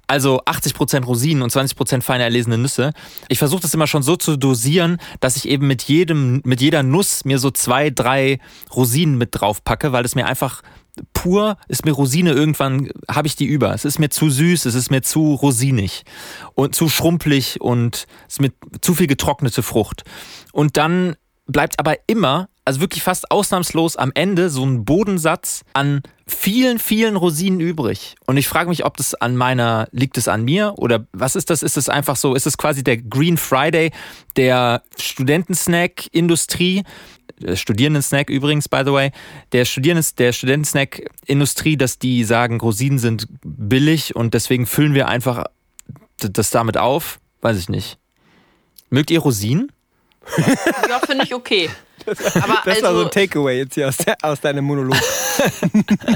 Also 0.07 0.41
80% 0.45 1.05
Rosinen 1.05 1.43
und 1.43 1.53
20% 1.53 2.03
fein 2.03 2.21
erlesene 2.21 2.59
Nüsse. 2.59 2.93
Ich 3.29 3.39
versuche 3.39 3.63
das 3.63 3.75
immer 3.75 3.87
schon 3.87 4.03
so 4.03 4.17
zu 4.17 4.37
dosieren, 4.37 4.99
dass 5.21 5.37
ich 5.37 5.49
eben 5.49 5.67
mit 5.67 5.83
jedem, 5.83 6.41
mit 6.45 6.61
jeder 6.61 6.83
Nuss 6.83 7.25
mir 7.25 7.39
so 7.39 7.51
zwei, 7.51 7.91
drei 7.91 8.39
Rosinen 8.75 9.19
mit 9.19 9.31
drauf 9.33 9.65
packe, 9.65 9.93
weil 9.93 10.05
es 10.05 10.15
mir 10.15 10.27
einfach 10.27 10.63
pur 11.13 11.57
ist 11.69 11.85
mir 11.85 11.93
Rosine 11.93 12.33
irgendwann 12.33 12.91
habe 13.09 13.29
ich 13.29 13.37
die 13.37 13.47
über. 13.47 13.73
Es 13.75 13.85
ist 13.85 13.99
mir 13.99 14.09
zu 14.09 14.31
süß, 14.31 14.67
es 14.67 14.75
ist 14.75 14.91
mir 14.91 15.03
zu 15.03 15.35
rosinig 15.35 16.05
und 16.55 16.75
zu 16.75 16.89
schrumpelig 16.89 17.61
und 17.61 18.07
es 18.27 18.35
ist 18.35 18.41
mir 18.41 18.53
zu 18.81 18.95
viel 18.95 19.07
getrocknete 19.07 19.63
Frucht. 19.63 20.05
Und 20.53 20.77
dann 20.77 21.17
bleibt 21.49 21.79
aber 21.81 21.97
immer, 22.07 22.49
also 22.65 22.81
wirklich 22.81 23.03
fast 23.03 23.31
ausnahmslos 23.31 23.97
am 23.97 24.13
Ende 24.15 24.51
so 24.51 24.65
ein 24.65 24.85
Bodensatz 24.85 25.65
an 25.73 26.03
vielen, 26.27 26.79
vielen 26.79 27.17
Rosinen 27.17 27.61
übrig. 27.61 28.15
Und 28.27 28.37
ich 28.37 28.47
frage 28.47 28.69
mich, 28.69 28.85
ob 28.85 28.97
das 28.99 29.15
an 29.15 29.37
meiner, 29.37 29.89
liegt 29.91 30.19
es 30.19 30.29
an 30.29 30.45
mir 30.45 30.75
oder 30.77 31.07
was 31.13 31.35
ist 31.35 31.51
das? 31.51 31.63
Ist 31.63 31.79
es 31.79 31.89
einfach 31.89 32.17
so, 32.17 32.35
ist 32.35 32.47
es 32.47 32.59
quasi 32.59 32.85
der 32.85 32.99
Green 32.99 33.39
Friday 33.39 33.91
der 34.37 34.83
Studentensnack-Industrie? 34.99 36.85
Studierenden-Snack 37.55 38.31
übrigens, 38.31 38.69
by 38.69 38.83
the 38.85 38.93
way, 38.93 39.13
der 39.53 39.65
Studierenden, 39.65 40.05
der 40.19 40.33
Studenten-Snack-Industrie, 40.33 41.77
dass 41.77 41.99
die 41.99 42.25
sagen, 42.25 42.61
Rosinen 42.61 42.99
sind 42.99 43.29
billig 43.43 44.17
und 44.17 44.35
deswegen 44.35 44.67
füllen 44.67 44.95
wir 44.95 45.09
einfach 45.09 45.45
das 46.19 46.51
damit 46.51 46.77
auf? 46.77 47.21
Weiß 47.41 47.57
ich 47.59 47.69
nicht. 47.69 47.99
Mögt 48.91 49.11
ihr 49.11 49.21
Rosinen? 49.21 49.71
Ja, 50.89 50.99
finde 51.01 51.25
ich 51.25 51.35
okay. 51.35 51.71
Aber 52.07 52.63
Das 52.65 52.67
war 52.67 52.81
so 52.81 52.87
also, 52.87 53.05
ein 53.05 53.11
Takeaway 53.11 53.59
jetzt 53.59 53.75
hier 53.75 53.89
aus, 53.89 53.97
aus 54.23 54.41
deinem 54.41 54.65
Monolog. 54.65 54.97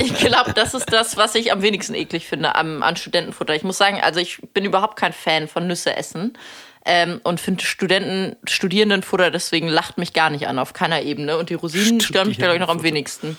Ich 0.00 0.16
glaube, 0.16 0.52
das 0.52 0.74
ist 0.74 0.92
das, 0.92 1.16
was 1.16 1.36
ich 1.36 1.52
am 1.52 1.62
wenigsten 1.62 1.94
eklig 1.94 2.26
finde 2.26 2.56
am, 2.56 2.82
an 2.82 2.96
Studentenfutter. 2.96 3.54
Ich 3.54 3.62
muss 3.62 3.78
sagen, 3.78 4.00
also 4.02 4.18
ich 4.18 4.40
bin 4.52 4.64
überhaupt 4.64 4.98
kein 4.98 5.12
Fan 5.12 5.46
von 5.46 5.68
Nüsse 5.68 5.96
essen. 5.96 6.36
Ähm, 6.84 7.20
und 7.22 7.40
finde 7.40 7.64
Studenten, 7.64 8.34
Studierendenfutter 8.48 9.30
deswegen 9.30 9.68
lacht 9.68 9.98
mich 9.98 10.12
gar 10.12 10.30
nicht 10.30 10.48
an, 10.48 10.58
auf 10.58 10.72
keiner 10.72 11.02
Ebene. 11.02 11.38
Und 11.38 11.50
die 11.50 11.54
Rosinen 11.54 12.00
stören 12.00 12.26
mich, 12.26 12.38
glaube 12.38 12.54
ich, 12.54 12.60
noch 12.60 12.68
am 12.68 12.82
wenigsten. 12.82 13.38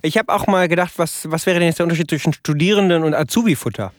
Ich 0.00 0.16
habe 0.16 0.32
auch 0.32 0.46
mal 0.46 0.68
gedacht, 0.68 0.92
was, 0.96 1.30
was 1.30 1.44
wäre 1.44 1.58
denn 1.58 1.68
jetzt 1.68 1.78
der 1.78 1.84
Unterschied 1.84 2.08
zwischen 2.08 2.32
Studierenden 2.32 3.04
und 3.04 3.14
Azubi-Futter? 3.14 3.92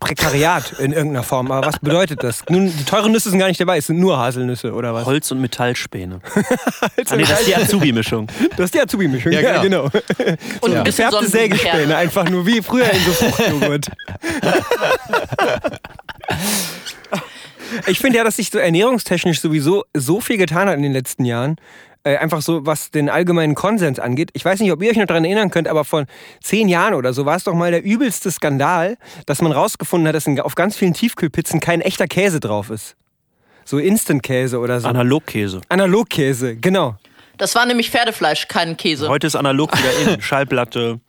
Prekariat 0.00 0.72
in 0.78 0.92
irgendeiner 0.92 1.22
Form. 1.22 1.50
Aber 1.50 1.66
was 1.66 1.78
bedeutet 1.78 2.22
das? 2.22 2.44
Nun, 2.48 2.72
die 2.74 2.84
teuren 2.84 3.12
Nüsse 3.12 3.28
sind 3.30 3.38
gar 3.38 3.48
nicht 3.48 3.60
dabei, 3.60 3.76
es 3.78 3.86
sind 3.88 3.98
nur 3.98 4.18
Haselnüsse 4.18 4.72
oder 4.72 4.94
was? 4.94 5.04
Holz- 5.04 5.30
und 5.30 5.40
Metallspäne. 5.40 6.20
ah, 6.34 7.16
nee, 7.16 7.22
das 7.22 7.40
ist 7.40 7.46
die 7.46 7.56
Azubi-Mischung. 7.56 8.26
Das 8.56 8.66
ist 8.66 8.74
die 8.74 8.80
Azubi-Mischung. 8.80 9.32
Ja, 9.32 9.40
Ja, 9.40 9.62
genau. 9.62 9.90
genau. 9.90 10.02
Und 10.60 10.74
ein 10.74 10.84
bisschen 10.84 11.06
Gefärbte 11.06 11.28
Sägespäne, 11.28 11.96
einfach 11.96 12.28
nur 12.28 12.46
wie 12.46 12.62
früher 12.62 12.90
in 12.90 13.00
so 13.00 13.12
Fruchtjoghurt. 13.12 13.86
Ich 17.88 17.98
finde 17.98 18.18
ja, 18.18 18.24
dass 18.24 18.36
sich 18.36 18.50
so 18.50 18.58
ernährungstechnisch 18.58 19.40
sowieso 19.40 19.84
so 19.92 20.20
viel 20.20 20.36
getan 20.38 20.68
hat 20.68 20.76
in 20.76 20.82
den 20.82 20.92
letzten 20.92 21.24
Jahren. 21.24 21.56
Äh, 22.06 22.18
einfach 22.18 22.40
so, 22.40 22.64
was 22.64 22.92
den 22.92 23.10
allgemeinen 23.10 23.56
Konsens 23.56 23.98
angeht. 23.98 24.30
Ich 24.32 24.44
weiß 24.44 24.60
nicht, 24.60 24.70
ob 24.70 24.80
ihr 24.80 24.90
euch 24.90 24.96
noch 24.96 25.06
daran 25.06 25.24
erinnern 25.24 25.50
könnt, 25.50 25.66
aber 25.66 25.84
vor 25.84 26.04
zehn 26.40 26.68
Jahren 26.68 26.94
oder 26.94 27.12
so 27.12 27.26
war 27.26 27.34
es 27.34 27.42
doch 27.42 27.54
mal 27.54 27.72
der 27.72 27.82
übelste 27.82 28.30
Skandal, 28.30 28.96
dass 29.26 29.42
man 29.42 29.50
rausgefunden 29.50 30.06
hat, 30.06 30.14
dass 30.14 30.24
in, 30.28 30.38
auf 30.38 30.54
ganz 30.54 30.76
vielen 30.76 30.94
Tiefkühlpizzen 30.94 31.58
kein 31.58 31.80
echter 31.80 32.06
Käse 32.06 32.38
drauf 32.38 32.70
ist. 32.70 32.94
so 33.64 33.78
Instant-Käse 33.78 34.60
oder 34.60 34.78
so. 34.78 34.86
Analogkäse. 34.86 35.62
Analogkäse, 35.68 36.54
genau. 36.54 36.94
Das 37.38 37.56
war 37.56 37.66
nämlich 37.66 37.90
Pferdefleisch, 37.90 38.46
kein 38.46 38.76
Käse. 38.76 39.08
Heute 39.08 39.26
ist 39.26 39.34
analog 39.34 39.76
wieder 39.76 40.14
in. 40.14 40.20
Schallplatte. 40.22 41.00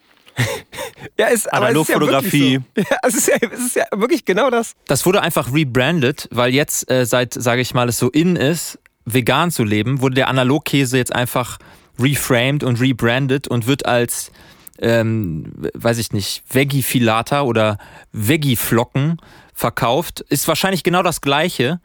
Ja, 1.19 1.27
ist, 1.27 1.45
ist 1.45 1.45
ja 1.45 1.51
Analogfotografie. 1.51 2.59
So. 2.75 2.83
Ja, 2.89 2.97
es 3.03 3.13
ist, 3.13 3.27
ja, 3.27 3.35
es 3.51 3.59
ist 3.59 3.75
ja 3.75 3.85
wirklich 3.95 4.25
genau 4.25 4.49
das. 4.49 4.73
Das 4.87 5.05
wurde 5.05 5.21
einfach 5.21 5.53
rebranded, 5.53 6.27
weil 6.31 6.55
jetzt 6.55 6.89
äh, 6.89 7.05
seit, 7.05 7.35
sage 7.35 7.61
ich 7.61 7.75
mal, 7.75 7.87
es 7.87 7.99
so 7.99 8.09
in 8.09 8.35
ist, 8.35 8.79
vegan 9.07 9.51
zu 9.51 9.63
leben, 9.63 10.01
wurde 10.01 10.15
der 10.15 10.27
Analogkäse 10.27 10.97
jetzt 10.97 11.15
einfach 11.15 11.57
reframed 11.97 12.63
und 12.63 12.79
rebranded 12.81 13.47
und 13.47 13.65
wird 13.65 13.85
als, 13.85 14.31
ähm, 14.79 15.51
weiß 15.73 15.97
ich 15.97 16.11
nicht, 16.11 16.43
Veggie-Filata 16.49 17.41
oder 17.41 17.77
Veggie-Flocken 18.11 19.17
verkauft. 19.53 20.21
Ist 20.29 20.47
wahrscheinlich 20.47 20.83
genau 20.83 21.01
das 21.01 21.21
gleiche, 21.21 21.79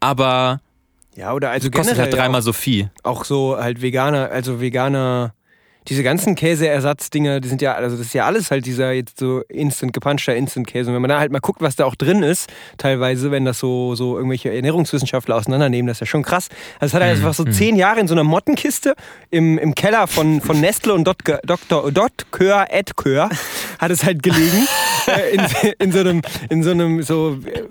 aber 0.00 0.60
Ja, 1.16 1.32
oder 1.34 1.50
also 1.50 1.70
kostet 1.70 1.98
halt 1.98 2.14
dreimal 2.14 2.40
auch, 2.40 2.44
so 2.44 2.52
viel. 2.52 2.90
auch 3.02 3.24
so 3.24 3.58
halt 3.58 3.82
veganer, 3.82 4.30
also 4.30 4.60
veganer, 4.60 5.34
diese 5.88 6.02
ganzen 6.02 6.34
Käseersatzdinger, 6.34 7.40
die 7.40 7.48
sind 7.48 7.62
ja, 7.62 7.74
also 7.74 7.96
das 7.96 8.06
ist 8.06 8.12
ja 8.12 8.26
alles 8.26 8.50
halt 8.50 8.66
dieser 8.66 8.92
jetzt 8.92 9.18
so 9.18 9.42
instant 9.48 9.92
gepanschter 9.92 10.36
Instant-Käse. 10.36 10.90
Und 10.90 10.94
wenn 10.94 11.02
man 11.02 11.08
da 11.08 11.18
halt 11.18 11.32
mal 11.32 11.40
guckt, 11.40 11.62
was 11.62 11.76
da 11.76 11.84
auch 11.84 11.94
drin 11.94 12.22
ist, 12.22 12.50
teilweise, 12.76 13.30
wenn 13.30 13.44
das 13.44 13.58
so, 13.58 13.94
so 13.94 14.16
irgendwelche 14.16 14.52
Ernährungswissenschaftler 14.54 15.36
auseinandernehmen, 15.36 15.86
das 15.86 15.96
ist 15.96 16.00
ja 16.00 16.06
schon 16.06 16.22
krass. 16.22 16.48
Also 16.78 16.90
es 16.90 16.94
hat 16.94 17.02
halt 17.02 17.16
einfach 17.16 17.34
so 17.34 17.44
zehn 17.44 17.76
Jahre 17.76 18.00
in 18.00 18.08
so 18.08 18.14
einer 18.14 18.24
Mottenkiste 18.24 18.94
im, 19.30 19.58
im 19.58 19.74
Keller 19.74 20.06
von, 20.06 20.40
von 20.40 20.60
Nestle 20.60 20.92
und 20.92 21.04
Dr. 21.04 21.38
Dr. 21.44 21.90
Dr. 21.90 22.66
Ed 22.68 22.96
Kör 22.96 23.30
hat 23.78 23.90
es 23.90 24.04
halt 24.04 24.22
gelegen. 24.22 24.66
äh, 25.06 25.34
in, 25.34 25.42
in 25.78 25.92
so 25.92 25.98
einem, 26.00 26.22
in 26.50 26.62
so 26.62 26.70
einem 26.70 27.02
so 27.02 27.38
äh, 27.44 27.62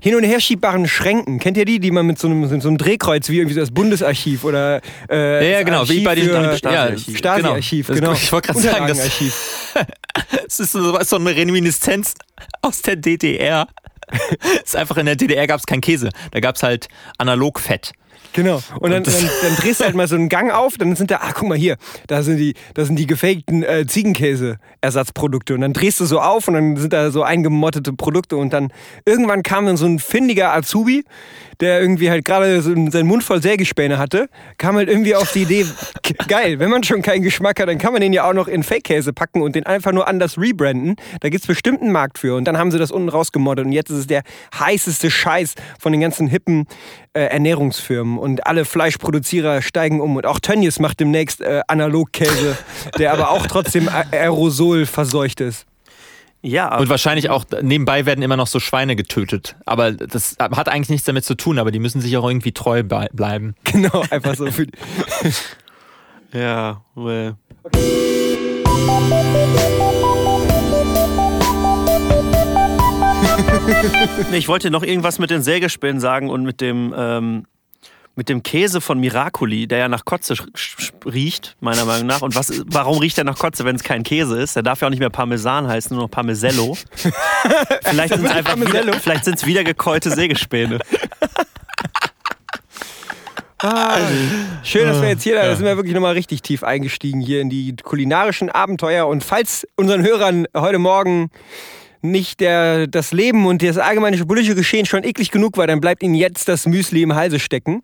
hin 0.00 0.14
und 0.14 0.24
her 0.24 0.40
schiebbaren 0.40 0.86
Schränken. 0.88 1.38
Kennt 1.38 1.56
ihr 1.56 1.64
die, 1.64 1.78
die 1.80 1.90
man 1.90 2.06
mit 2.06 2.18
so 2.18 2.26
einem, 2.28 2.40
mit 2.48 2.62
so 2.62 2.68
einem 2.68 2.78
Drehkreuz 2.78 3.28
wie 3.28 3.38
irgendwie 3.38 3.54
so 3.54 3.60
das 3.60 3.70
Bundesarchiv 3.70 4.44
oder 4.44 4.80
äh, 5.08 5.16
Ja, 5.16 5.42
ja, 5.42 5.56
das 5.58 5.64
genau, 5.64 5.88
wie 5.88 6.06
Archiv 6.06 6.32
bei 6.32 6.40
den 6.42 6.56
Stasi-Archiv. 6.58 7.18
Stasi-Archiv, 7.18 7.86
Genau. 7.88 7.98
genau. 8.00 8.10
Das- 8.12 8.22
ich 8.22 8.32
wollte 8.32 8.52
gerade 8.52 8.60
sagen, 8.60 8.86
das-. 8.88 9.10
Es 10.46 10.60
ist 10.60 10.72
so, 10.72 10.96
so 11.02 11.16
eine 11.16 11.34
Reminiszenz 11.34 12.14
aus 12.62 12.82
der 12.82 12.96
DDR. 12.96 13.66
Es 14.62 14.66
ist 14.74 14.76
einfach 14.76 14.96
in 14.98 15.06
der 15.06 15.16
DDR 15.16 15.46
gab 15.46 15.58
es 15.58 15.66
kein 15.66 15.80
Käse. 15.80 16.10
Da 16.30 16.40
gab 16.40 16.56
es 16.56 16.62
halt 16.62 16.88
Analogfett. 17.18 17.92
Genau. 18.34 18.60
Und 18.80 18.90
dann, 18.90 19.04
dann, 19.04 19.14
dann 19.42 19.56
drehst 19.56 19.80
du 19.80 19.84
halt 19.84 19.94
mal 19.94 20.08
so 20.08 20.16
einen 20.16 20.28
Gang 20.28 20.50
auf, 20.50 20.76
dann 20.76 20.96
sind 20.96 21.10
da, 21.10 21.20
ach 21.22 21.34
guck 21.34 21.48
mal 21.48 21.56
hier, 21.56 21.76
da 22.08 22.22
sind 22.22 22.38
die, 22.38 22.54
da 22.74 22.84
sind 22.84 22.98
die 22.98 23.06
gefakten 23.06 23.62
äh, 23.62 23.86
Ziegenkäse-Ersatzprodukte. 23.86 25.54
Und 25.54 25.60
dann 25.60 25.72
drehst 25.72 26.00
du 26.00 26.04
so 26.04 26.20
auf 26.20 26.48
und 26.48 26.54
dann 26.54 26.76
sind 26.76 26.92
da 26.92 27.10
so 27.10 27.22
eingemottete 27.22 27.92
Produkte 27.92 28.36
und 28.36 28.52
dann 28.52 28.72
irgendwann 29.04 29.42
kam 29.42 29.66
dann 29.66 29.76
so 29.76 29.86
ein 29.86 30.00
findiger 30.00 30.52
Azubi, 30.52 31.04
der 31.60 31.80
irgendwie 31.80 32.10
halt 32.10 32.24
gerade 32.24 32.60
so 32.60 32.74
seinen 32.90 33.06
Mund 33.06 33.22
voll 33.22 33.40
Sägespäne 33.40 33.98
hatte, 33.98 34.28
kam 34.58 34.76
halt 34.76 34.88
irgendwie 34.88 35.14
auf 35.14 35.30
die 35.32 35.42
Idee, 35.42 35.66
geil, 36.28 36.58
wenn 36.58 36.70
man 36.70 36.82
schon 36.82 37.02
keinen 37.02 37.22
Geschmack 37.22 37.60
hat, 37.60 37.68
dann 37.68 37.78
kann 37.78 37.92
man 37.92 38.02
den 38.02 38.12
ja 38.12 38.28
auch 38.28 38.34
noch 38.34 38.48
in 38.48 38.64
Fake-Käse 38.64 39.12
packen 39.12 39.42
und 39.42 39.54
den 39.54 39.64
einfach 39.64 39.92
nur 39.92 40.08
anders 40.08 40.38
rebranden. 40.38 40.96
Da 41.20 41.28
gibt's 41.28 41.46
bestimmt 41.46 41.82
einen 41.82 41.92
Markt 41.92 42.18
für. 42.18 42.34
Und 42.34 42.46
dann 42.46 42.58
haben 42.58 42.72
sie 42.72 42.78
das 42.78 42.90
unten 42.90 43.08
rausgemoddet 43.08 43.64
und 43.64 43.72
jetzt 43.72 43.90
ist 43.90 43.98
es 43.98 44.06
der 44.08 44.22
heißeste 44.58 45.10
Scheiß 45.10 45.54
von 45.78 45.92
den 45.92 46.00
ganzen 46.00 46.26
hippen 46.26 46.66
äh, 47.12 47.26
Ernährungsfirmen 47.26 48.03
und 48.18 48.46
alle 48.46 48.64
Fleischproduzierer 48.64 49.62
steigen 49.62 50.00
um 50.00 50.16
und 50.16 50.26
auch 50.26 50.38
Tönnies 50.38 50.78
macht 50.78 51.00
demnächst 51.00 51.40
äh, 51.40 51.62
Analogkäse, 51.68 52.56
der 52.98 53.12
aber 53.12 53.30
auch 53.30 53.46
trotzdem 53.46 53.88
Aerosol 53.88 54.86
verseucht 54.86 55.40
ist. 55.40 55.66
Ja, 56.46 56.76
Und 56.76 56.90
wahrscheinlich 56.90 57.30
auch 57.30 57.46
nebenbei 57.62 58.04
werden 58.04 58.20
immer 58.20 58.36
noch 58.36 58.46
so 58.46 58.60
Schweine 58.60 58.96
getötet. 58.96 59.56
Aber 59.64 59.92
das 59.92 60.36
hat 60.38 60.68
eigentlich 60.68 60.90
nichts 60.90 61.06
damit 61.06 61.24
zu 61.24 61.36
tun, 61.36 61.58
aber 61.58 61.70
die 61.70 61.78
müssen 61.78 62.02
sich 62.02 62.18
auch 62.18 62.28
irgendwie 62.28 62.52
treu 62.52 62.82
bleiben. 62.82 63.54
Genau, 63.64 64.04
einfach 64.10 64.34
so 64.34 64.50
für 64.50 64.66
ja, 66.34 66.82
well. 66.94 67.36
nee, 74.30 74.36
ich 74.36 74.48
wollte 74.48 74.70
noch 74.70 74.82
irgendwas 74.82 75.18
mit 75.18 75.30
den 75.30 75.42
Sägespänen 75.42 76.00
sagen 76.00 76.28
und 76.28 76.44
mit 76.44 76.60
dem, 76.60 76.94
ähm, 76.96 77.46
mit 78.16 78.28
dem 78.28 78.42
Käse 78.42 78.80
von 78.80 79.00
Miracoli, 79.00 79.66
der 79.66 79.78
ja 79.78 79.88
nach 79.88 80.04
Kotze 80.04 80.34
riecht, 81.04 81.56
meiner 81.60 81.84
Meinung 81.84 82.06
nach. 82.06 82.22
Und 82.22 82.36
was, 82.36 82.62
warum 82.66 82.98
riecht 82.98 83.16
der 83.16 83.24
nach 83.24 83.38
Kotze, 83.38 83.64
wenn 83.64 83.74
es 83.74 83.82
kein 83.82 84.04
Käse 84.04 84.40
ist? 84.40 84.54
Der 84.54 84.62
darf 84.62 84.80
ja 84.80 84.86
auch 84.86 84.90
nicht 84.90 85.00
mehr 85.00 85.10
Parmesan 85.10 85.66
heißen, 85.66 85.94
nur 85.94 86.04
noch 86.04 86.10
Parmesello. 86.10 86.76
vielleicht 87.84 88.14
sind 88.14 88.24
es 88.24 88.30
einfach 88.30 88.56
wieder, 88.56 88.92
vielleicht 88.94 89.24
sind's 89.24 89.44
wiedergekäute 89.46 90.10
Sägespäne. 90.10 90.78
Schön, 94.62 94.86
dass 94.86 95.00
wir 95.00 95.08
jetzt 95.08 95.22
hier, 95.22 95.36
da 95.36 95.56
sind 95.56 95.64
wir 95.64 95.76
wirklich 95.76 95.94
nochmal 95.94 96.12
richtig 96.12 96.42
tief 96.42 96.62
eingestiegen 96.62 97.20
hier 97.20 97.40
in 97.40 97.48
die 97.48 97.74
kulinarischen 97.82 98.50
Abenteuer. 98.50 99.06
Und 99.06 99.24
falls 99.24 99.66
unseren 99.76 100.02
Hörern 100.02 100.46
heute 100.54 100.78
Morgen 100.78 101.30
nicht 102.02 102.40
der, 102.40 102.86
das 102.86 103.12
Leben 103.12 103.46
und 103.46 103.62
das 103.62 103.78
allgemeine 103.78 104.22
politische 104.24 104.54
Geschehen 104.54 104.84
schon 104.84 105.02
eklig 105.02 105.30
genug 105.30 105.56
war, 105.56 105.66
dann 105.66 105.80
bleibt 105.80 106.02
ihnen 106.02 106.14
jetzt 106.14 106.48
das 106.48 106.66
Müsli 106.66 107.02
im 107.02 107.14
Halse 107.14 107.40
stecken. 107.40 107.82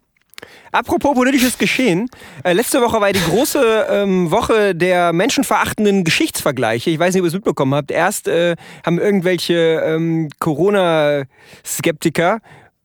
Apropos 0.73 1.14
politisches 1.14 1.59
Geschehen. 1.59 2.09
Äh, 2.44 2.52
letzte 2.52 2.80
Woche 2.80 3.00
war 3.00 3.12
die 3.12 3.20
große 3.20 3.87
ähm, 3.90 4.30
Woche 4.30 4.75
der 4.75 5.12
menschenverachtenden 5.12 6.04
Geschichtsvergleiche. 6.04 6.90
Ich 6.90 6.99
weiß 6.99 7.14
nicht, 7.14 7.23
ob 7.23 7.26
ihr 7.26 7.28
es 7.28 7.35
mitbekommen 7.35 7.75
habt. 7.75 7.90
Erst 7.90 8.28
äh, 8.28 8.56
haben 8.85 8.99
irgendwelche 8.99 9.82
ähm, 9.85 10.28
Corona-Skeptiker, 10.38 12.40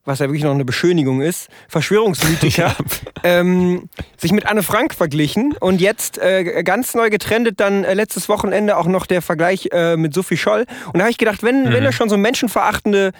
was 0.06 0.20
ja 0.20 0.28
wirklich 0.28 0.44
noch 0.44 0.54
eine 0.54 0.66
Beschönigung 0.66 1.22
ist, 1.22 1.50
Verschwörungsmythiker, 1.68 2.76
ähm, 3.24 3.90
sich 4.18 4.32
mit 4.32 4.46
Anne 4.46 4.64
Frank 4.64 4.94
verglichen. 4.94 5.56
Und 5.60 5.82
jetzt 5.82 6.18
äh, 6.18 6.64
ganz 6.64 6.94
neu 6.94 7.10
getrendet 7.10 7.60
dann 7.60 7.84
äh, 7.84 7.94
letztes 7.94 8.30
Wochenende 8.30 8.78
auch 8.78 8.88
noch 8.88 9.06
der 9.06 9.22
Vergleich 9.22 9.70
äh, 9.72 9.98
mit 9.98 10.14
Sophie 10.14 10.38
Scholl. 10.38 10.66
Und 10.88 10.96
da 10.96 11.02
habe 11.02 11.12
ich 11.12 11.18
gedacht, 11.18 11.44
wenn, 11.44 11.72
wenn 11.72 11.84
das 11.84 11.96
schon 11.96 12.10
so 12.10 12.18
menschenverachtende 12.18 13.12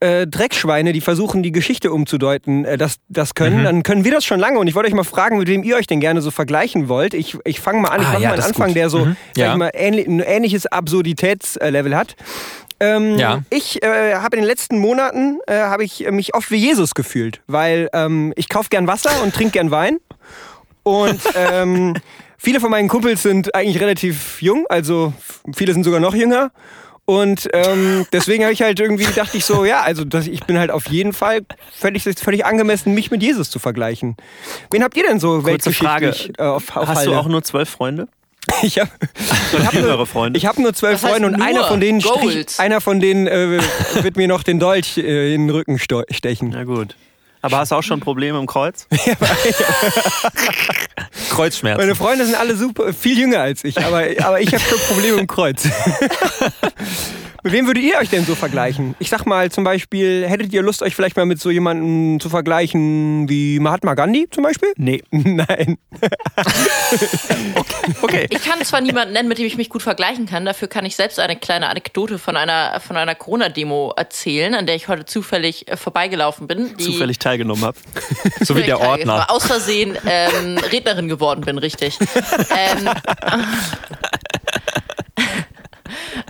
äh, 0.00 0.26
Dreckschweine, 0.26 0.92
die 0.92 1.00
versuchen, 1.00 1.42
die 1.42 1.50
Geschichte 1.52 1.92
umzudeuten, 1.92 2.64
äh, 2.64 2.78
das, 2.78 2.96
das 3.08 3.34
können, 3.34 3.64
dann 3.64 3.82
können 3.82 4.04
wir 4.04 4.12
das 4.12 4.24
schon 4.24 4.38
lange. 4.38 4.58
Und 4.58 4.66
ich 4.68 4.74
wollte 4.74 4.88
euch 4.88 4.94
mal 4.94 5.02
fragen, 5.04 5.38
mit 5.38 5.48
wem 5.48 5.62
ihr 5.64 5.76
euch 5.76 5.86
denn 5.86 6.00
gerne 6.00 6.20
so 6.20 6.30
vergleichen 6.30 6.88
wollt. 6.88 7.14
Ich, 7.14 7.36
ich 7.44 7.60
fange 7.60 7.80
mal 7.80 7.88
an, 7.88 8.00
ich 8.02 8.06
Ah, 8.06 8.12
mache 8.12 8.22
ja, 8.22 8.28
mal 8.28 8.34
einen 8.34 8.44
Anfang, 8.44 8.74
der 8.74 8.90
so, 8.90 9.04
Mhm. 9.06 9.16
Ja. 9.36 9.56
mal, 9.56 9.70
ähnlich, 9.74 10.06
ein 10.06 10.20
ähnliches 10.20 10.66
Absurditätslevel 10.66 11.96
hat. 11.96 12.14
Ähm, 12.80 13.18
Ja. 13.18 13.42
Ich 13.50 13.82
äh, 13.82 14.14
habe 14.14 14.36
in 14.36 14.42
den 14.42 14.48
letzten 14.48 14.78
Monaten 14.78 15.40
äh, 15.48 15.54
habe 15.54 15.82
ich 15.84 16.08
mich 16.10 16.34
oft 16.34 16.50
wie 16.52 16.56
Jesus 16.58 16.94
gefühlt, 16.94 17.40
weil 17.48 17.88
ähm, 17.92 18.32
ich 18.36 18.48
kaufe 18.48 18.68
gern 18.68 18.86
Wasser 18.86 19.10
und 19.24 19.34
trinke 19.34 19.52
gern 19.52 19.70
Wein. 19.72 19.98
Und 20.84 21.20
ähm, 21.34 21.94
viele 22.36 22.60
von 22.60 22.70
meinen 22.70 22.88
Kumpels 22.88 23.22
sind 23.24 23.52
eigentlich 23.54 23.80
relativ 23.82 24.40
jung, 24.40 24.64
also 24.68 25.12
viele 25.54 25.72
sind 25.72 25.82
sogar 25.84 25.98
noch 26.00 26.14
jünger. 26.14 26.50
Und 27.08 27.48
ähm, 27.54 28.04
deswegen 28.12 28.44
habe 28.44 28.52
ich 28.52 28.60
halt 28.60 28.78
irgendwie 28.78 29.06
dachte 29.16 29.38
ich 29.38 29.46
so, 29.46 29.64
ja, 29.64 29.80
also 29.80 30.04
das, 30.04 30.26
ich 30.26 30.44
bin 30.44 30.58
halt 30.58 30.70
auf 30.70 30.90
jeden 30.90 31.14
Fall 31.14 31.40
völlig, 31.74 32.02
völlig 32.02 32.44
angemessen, 32.44 32.92
mich 32.92 33.10
mit 33.10 33.22
Jesus 33.22 33.48
zu 33.48 33.58
vergleichen. 33.58 34.14
Wen 34.70 34.82
habt 34.84 34.94
ihr 34.94 35.04
denn 35.04 35.18
so 35.18 35.40
Kurze 35.40 35.72
Frage. 35.72 36.14
äh, 36.36 36.42
auf, 36.42 36.76
auf 36.76 36.86
Hast 36.86 37.06
du 37.06 37.10
Halde? 37.12 37.18
auch 37.18 37.26
nur 37.26 37.42
zwölf 37.42 37.70
Freunde? 37.70 38.08
Ich 38.62 38.78
habe 38.78 38.90
hab 39.64 39.72
nur, 39.72 40.06
Freunde? 40.06 40.36
ich 40.36 40.44
hab 40.44 40.58
nur 40.58 40.74
zwölf 40.74 40.96
Was 40.96 41.04
heißt 41.04 41.12
Freunde 41.14 41.28
und 41.28 41.38
nur? 41.38 41.46
einer 41.46 41.64
von 41.64 41.80
denen, 41.80 42.02
strich, 42.02 42.46
einer 42.58 42.82
von 42.82 43.00
denen 43.00 43.26
äh, 43.26 43.58
wird 44.02 44.18
mir 44.18 44.28
noch 44.28 44.42
den 44.42 44.58
Dolch 44.58 44.98
äh, 44.98 45.34
in 45.34 45.46
den 45.46 45.50
Rücken 45.50 45.78
stechen. 45.78 46.50
Na 46.50 46.64
gut. 46.64 46.94
Aber 47.40 47.58
hast 47.58 47.70
du 47.70 47.76
auch 47.76 47.82
schon 47.82 48.00
Probleme 48.00 48.38
im 48.38 48.46
Kreuz? 48.46 48.86
Kreuzschmerzen. 51.30 51.80
Meine 51.80 51.94
Freunde 51.94 52.26
sind 52.26 52.34
alle 52.34 52.56
super, 52.56 52.92
viel 52.92 53.18
jünger 53.18 53.40
als 53.40 53.64
ich, 53.64 53.78
aber, 53.78 54.04
aber 54.20 54.40
ich 54.40 54.52
habe 54.52 54.62
schon 54.62 54.78
Probleme 54.78 55.18
im 55.18 55.26
Kreuz. 55.26 55.62
mit 57.42 57.52
wem 57.52 57.66
würdet 57.66 57.82
ihr 57.82 57.96
euch 57.98 58.10
denn 58.10 58.24
so 58.24 58.34
vergleichen? 58.34 58.94
Ich 58.98 59.08
sag 59.08 59.26
mal 59.26 59.50
zum 59.50 59.64
Beispiel, 59.64 60.26
hättet 60.28 60.52
ihr 60.52 60.62
Lust, 60.62 60.82
euch 60.82 60.94
vielleicht 60.94 61.16
mal 61.16 61.26
mit 61.26 61.40
so 61.40 61.50
jemandem 61.50 62.20
zu 62.20 62.28
vergleichen 62.28 63.28
wie 63.28 63.58
Mahatma 63.60 63.94
Gandhi 63.94 64.28
zum 64.30 64.44
Beispiel? 64.44 64.72
Nee. 64.76 65.02
Nein. 65.10 65.78
Okay. 68.02 68.26
Ich 68.30 68.42
kann 68.44 68.62
zwar 68.64 68.80
niemanden 68.80 69.12
nennen, 69.12 69.28
mit 69.28 69.38
dem 69.38 69.46
ich 69.46 69.56
mich 69.56 69.68
gut 69.68 69.82
vergleichen 69.82 70.26
kann, 70.26 70.44
dafür 70.44 70.68
kann 70.68 70.84
ich 70.84 70.96
selbst 70.96 71.18
eine 71.18 71.36
kleine 71.36 71.68
Anekdote 71.68 72.18
von 72.18 72.36
einer, 72.36 72.80
von 72.80 72.96
einer 72.96 73.14
Corona-Demo 73.14 73.92
erzählen, 73.96 74.54
an 74.54 74.66
der 74.66 74.74
ich 74.74 74.88
heute 74.88 75.04
zufällig 75.04 75.68
äh, 75.68 75.76
vorbeigelaufen 75.76 76.46
bin. 76.46 76.76
Die 76.76 76.84
Zufällig 76.84 77.18
teilgenommen 77.18 77.64
habe. 77.64 77.78
So 78.40 78.56
wie 78.56 78.62
der 78.62 78.80
Ordner. 78.80 79.30
Aus 79.30 79.46
Versehen 79.46 79.96
ähm, 80.06 80.58
Rednerin 80.58 81.08
geworden 81.08 81.42
bin, 81.42 81.58
richtig. 81.58 81.98
ähm, 82.00 82.88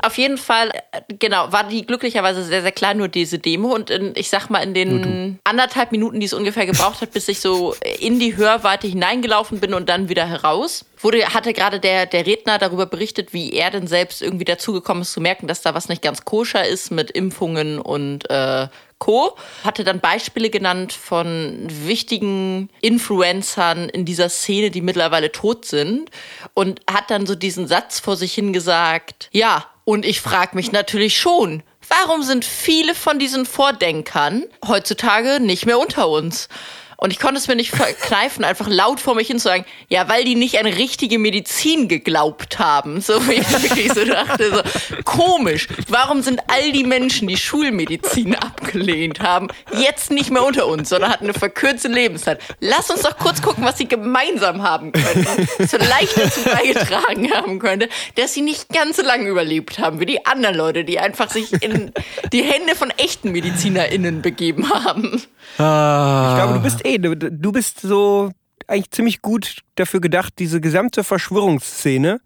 auf 0.03 0.19
jeden 0.19 0.39
Fall, 0.39 0.71
äh, 0.93 1.01
genau, 1.19 1.53
war 1.53 1.65
die 1.65 1.87
glücklicherweise 1.87 2.43
sehr, 2.43 2.63
sehr 2.63 2.73
klein, 2.73 2.99
nur 2.99 3.09
diese 3.09 3.39
Demo. 3.39 3.75
Und 3.75 3.91
in, 3.91 4.13
ich 4.17 4.29
sag 4.29 4.49
mal, 4.51 4.63
in 4.63 4.75
den 4.75 5.39
anderthalb 5.45 5.93
Minuten, 5.93 6.21
die 6.21 6.27
es 6.27 6.33
ungefähr 6.33 6.67
gebraucht 6.67 7.01
hat, 7.01 7.13
bis 7.13 7.29
ich 7.29 7.41
so 7.41 7.75
in 7.99 8.19
die 8.19 8.37
Hörweite 8.37 8.87
hineingelaufen 8.87 9.61
bin 9.61 9.75
und 9.75 9.89
dann 9.89 10.09
wieder 10.09 10.27
heraus, 10.27 10.85
wurde, 10.99 11.27
hatte 11.35 11.53
gerade 11.53 11.81
der, 11.81 12.07
der 12.07 12.27
Redner 12.27 12.59
darüber 12.59 12.87
berichtet, 12.87 13.33
wie 13.33 13.53
er 13.53 13.71
denn 13.71 13.87
selbst 13.87 14.23
irgendwie 14.23 14.45
dazugekommen 14.45 15.03
ist, 15.03 15.13
zu 15.13 15.21
merken, 15.21 15.47
dass 15.47 15.63
da 15.63 15.75
was 15.75 15.89
nicht 15.89 16.03
ganz 16.03 16.25
koscher 16.25 16.67
ist 16.67 16.91
mit 16.91 17.11
Impfungen 17.11 17.79
und 17.79 18.29
äh, 18.31 18.69
Co. 18.99 19.37
Hatte 19.65 19.85
dann 19.85 20.01
Beispiele 20.01 20.51
genannt 20.51 20.93
von 20.93 21.67
wichtigen 21.69 22.69
Influencern 22.81 23.89
in 23.89 24.05
dieser 24.05 24.29
Szene, 24.29 24.71
die 24.71 24.81
mittlerweile 24.81 25.33
tot 25.33 25.65
sind. 25.65 26.11
Und 26.55 26.81
hat 26.91 27.11
dann 27.11 27.27
so 27.27 27.35
diesen 27.35 27.67
Satz 27.67 28.01
vor 28.01 28.17
sich 28.17 28.35
hingesagt, 28.35 29.29
ja, 29.33 29.65
und 29.89 30.05
ich 30.05 30.21
frage 30.21 30.55
mich 30.55 30.71
natürlich 30.71 31.17
schon, 31.17 31.63
warum 31.89 32.23
sind 32.23 32.45
viele 32.45 32.95
von 32.95 33.19
diesen 33.19 33.47
Vordenkern 33.47 34.45
heutzutage 34.67 35.41
nicht 35.41 35.65
mehr 35.65 35.79
unter 35.79 36.11
uns? 36.11 36.51
Und 37.01 37.13
ich 37.13 37.21
konnte 37.21 37.37
es 37.37 37.47
mir 37.47 37.55
nicht 37.55 37.71
verkneifen, 37.71 38.45
einfach 38.45 38.67
laut 38.67 38.99
vor 38.99 39.15
mich 39.15 39.29
hin 39.29 39.39
zu 39.39 39.45
sagen, 39.45 39.65
ja, 39.89 40.09
weil 40.09 40.25
die 40.25 40.35
nicht 40.35 40.59
an 40.59 40.67
richtige 40.67 41.21
Medizin 41.21 41.87
geglaubt 41.87 42.59
haben. 42.59 43.01
So 43.01 43.27
wie 43.29 43.35
ich 43.35 43.51
wirklich 43.53 43.93
so 43.93 44.05
dachte, 44.05 44.51
so 44.51 44.63
komisch. 45.05 45.69
Warum 45.87 46.23
sind 46.23 46.41
all 46.49 46.73
die 46.73 46.83
Menschen, 46.83 47.29
die 47.29 47.37
Schulmedizin 47.37 48.35
abgelehnt 48.35 49.21
haben, 49.21 49.47
jetzt 49.79 50.11
nicht 50.11 50.31
mehr 50.33 50.45
unter 50.45 50.67
uns, 50.67 50.89
sondern 50.89 51.13
hatten 51.13 51.27
eine 51.27 51.35
verkürzte 51.35 51.87
Lebenszeit? 51.87 52.41
Lass 52.59 52.91
uns 52.91 53.03
doch 53.03 53.17
kurz 53.17 53.43
gucken, 53.43 53.65
was 53.65 53.79
sie 53.79 53.87
gemeinsam 53.87 54.65
haben 54.65 54.91
könnten. 54.91 55.49
Das 55.59 55.71
vielleicht 55.71 56.19
dazu 56.19 56.41
beigetragen 56.43 57.31
haben 57.33 57.61
könnte, 57.61 57.89
dass 58.17 58.35
sie 58.35 58.43
nicht 58.43 58.71
ganz 58.71 58.97
so 58.97 59.03
lange 59.03 59.29
überlebt 59.29 59.79
haben 59.79 60.01
wie 60.01 60.07
die 60.07 60.27
anderen 60.27 60.57
Leute, 60.57 60.85
die 60.85 60.99
einfach 60.99 61.31
sich 61.31 61.63
in 61.63 61.93
die 62.33 62.43
Hände 62.43 62.75
von 62.75 62.91
echten 62.97 63.31
MedizinerInnen 63.31 64.21
begeben 64.21 64.69
haben. 64.69 65.23
Ah. 65.59 66.31
Ich 66.31 66.37
glaube, 66.37 66.55
du 66.55 66.61
bist 66.61 66.85
eh, 66.89 66.99
du, 66.99 67.17
du 67.17 67.53
bist 67.53 67.81
so 67.81 68.31
eigentlich 68.67 68.91
ziemlich 68.91 69.23
gut 69.23 69.63
dafür 69.77 70.01
gedacht, 70.01 70.35
diese 70.39 70.61
gesamte 70.61 71.05
Verschwörungsszene 71.05 72.21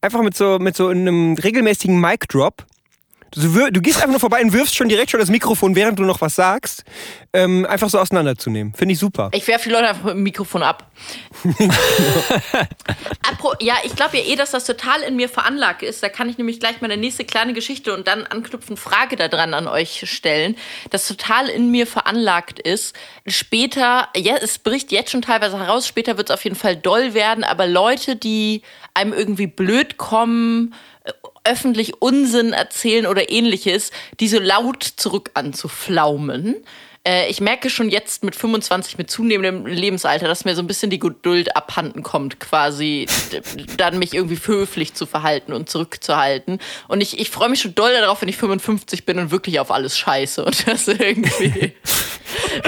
einfach 0.00 0.22
mit 0.22 0.36
so, 0.36 0.58
mit 0.58 0.76
so 0.76 0.88
einem 0.88 1.34
regelmäßigen 1.34 2.00
Mic-Drop 2.00 2.66
Du, 3.32 3.70
du, 3.70 3.80
gehst 3.80 3.96
einfach 3.98 4.10
nur 4.10 4.20
vorbei 4.20 4.40
und 4.42 4.52
wirfst 4.52 4.76
schon 4.76 4.88
direkt 4.88 5.10
schon 5.10 5.20
das 5.20 5.30
Mikrofon, 5.30 5.74
während 5.74 5.98
du 5.98 6.04
noch 6.04 6.20
was 6.20 6.36
sagst, 6.36 6.84
ähm, 7.32 7.66
einfach 7.66 7.90
so 7.90 7.98
auseinanderzunehmen. 7.98 8.72
Finde 8.72 8.92
ich 8.92 8.98
super. 8.98 9.30
Ich 9.32 9.46
werfe 9.48 9.68
die 9.68 9.74
Leute 9.74 9.88
einfach 9.88 10.04
mit 10.04 10.14
dem 10.14 10.22
Mikrofon 10.22 10.62
ab. 10.62 10.90
ja, 13.60 13.74
ich 13.84 13.94
glaube 13.94 14.16
ja 14.18 14.24
eh, 14.24 14.36
dass 14.36 14.52
das 14.52 14.64
total 14.64 15.02
in 15.02 15.16
mir 15.16 15.28
veranlagt 15.28 15.82
ist. 15.82 16.02
Da 16.02 16.08
kann 16.08 16.28
ich 16.28 16.38
nämlich 16.38 16.60
gleich 16.60 16.80
meine 16.80 16.96
nächste 16.96 17.24
kleine 17.24 17.52
Geschichte 17.52 17.94
und 17.94 18.06
dann 18.06 18.24
anknüpfen 18.24 18.76
Frage 18.76 19.16
daran 19.16 19.54
an 19.54 19.66
euch 19.68 20.04
stellen. 20.08 20.56
Das 20.90 21.06
total 21.08 21.48
in 21.48 21.70
mir 21.70 21.86
veranlagt 21.86 22.58
ist. 22.60 22.96
Später, 23.26 24.08
ja, 24.16 24.36
es 24.40 24.58
bricht 24.58 24.92
jetzt 24.92 25.10
schon 25.10 25.22
teilweise 25.22 25.58
heraus, 25.58 25.86
später 25.86 26.16
wird 26.16 26.30
es 26.30 26.34
auf 26.34 26.44
jeden 26.44 26.56
Fall 26.56 26.76
doll 26.76 27.12
werden, 27.12 27.44
aber 27.44 27.66
Leute, 27.66 28.16
die 28.16 28.62
einem 28.94 29.12
irgendwie 29.12 29.46
blöd 29.46 29.96
kommen, 29.98 30.74
öffentlich 31.46 32.00
Unsinn 32.00 32.52
erzählen 32.52 33.06
oder 33.06 33.30
ähnliches, 33.30 33.90
die 34.20 34.28
so 34.28 34.38
laut 34.38 34.82
zurück 34.82 35.30
anzuflaumen. 35.34 36.56
Äh, 37.06 37.28
ich 37.28 37.40
merke 37.40 37.70
schon 37.70 37.88
jetzt 37.88 38.24
mit 38.24 38.34
25, 38.34 38.98
mit 38.98 39.10
zunehmendem 39.10 39.66
Lebensalter, 39.66 40.26
dass 40.26 40.44
mir 40.44 40.56
so 40.56 40.62
ein 40.62 40.66
bisschen 40.66 40.90
die 40.90 40.98
Geduld 40.98 41.54
abhanden 41.54 42.02
kommt, 42.02 42.40
quasi 42.40 43.06
dann 43.76 43.98
mich 43.98 44.12
irgendwie 44.12 44.38
höflich 44.44 44.94
zu 44.94 45.06
verhalten 45.06 45.52
und 45.52 45.70
zurückzuhalten. 45.70 46.58
Und 46.88 47.00
ich, 47.00 47.20
ich 47.20 47.30
freue 47.30 47.48
mich 47.48 47.60
schon 47.60 47.76
doll 47.76 47.92
darauf, 47.92 48.22
wenn 48.22 48.28
ich 48.28 48.36
55 48.36 49.06
bin 49.06 49.18
und 49.20 49.30
wirklich 49.30 49.60
auf 49.60 49.70
alles 49.70 49.96
scheiße 49.96 50.44
und 50.44 50.66
das 50.66 50.88
irgendwie 50.88 51.74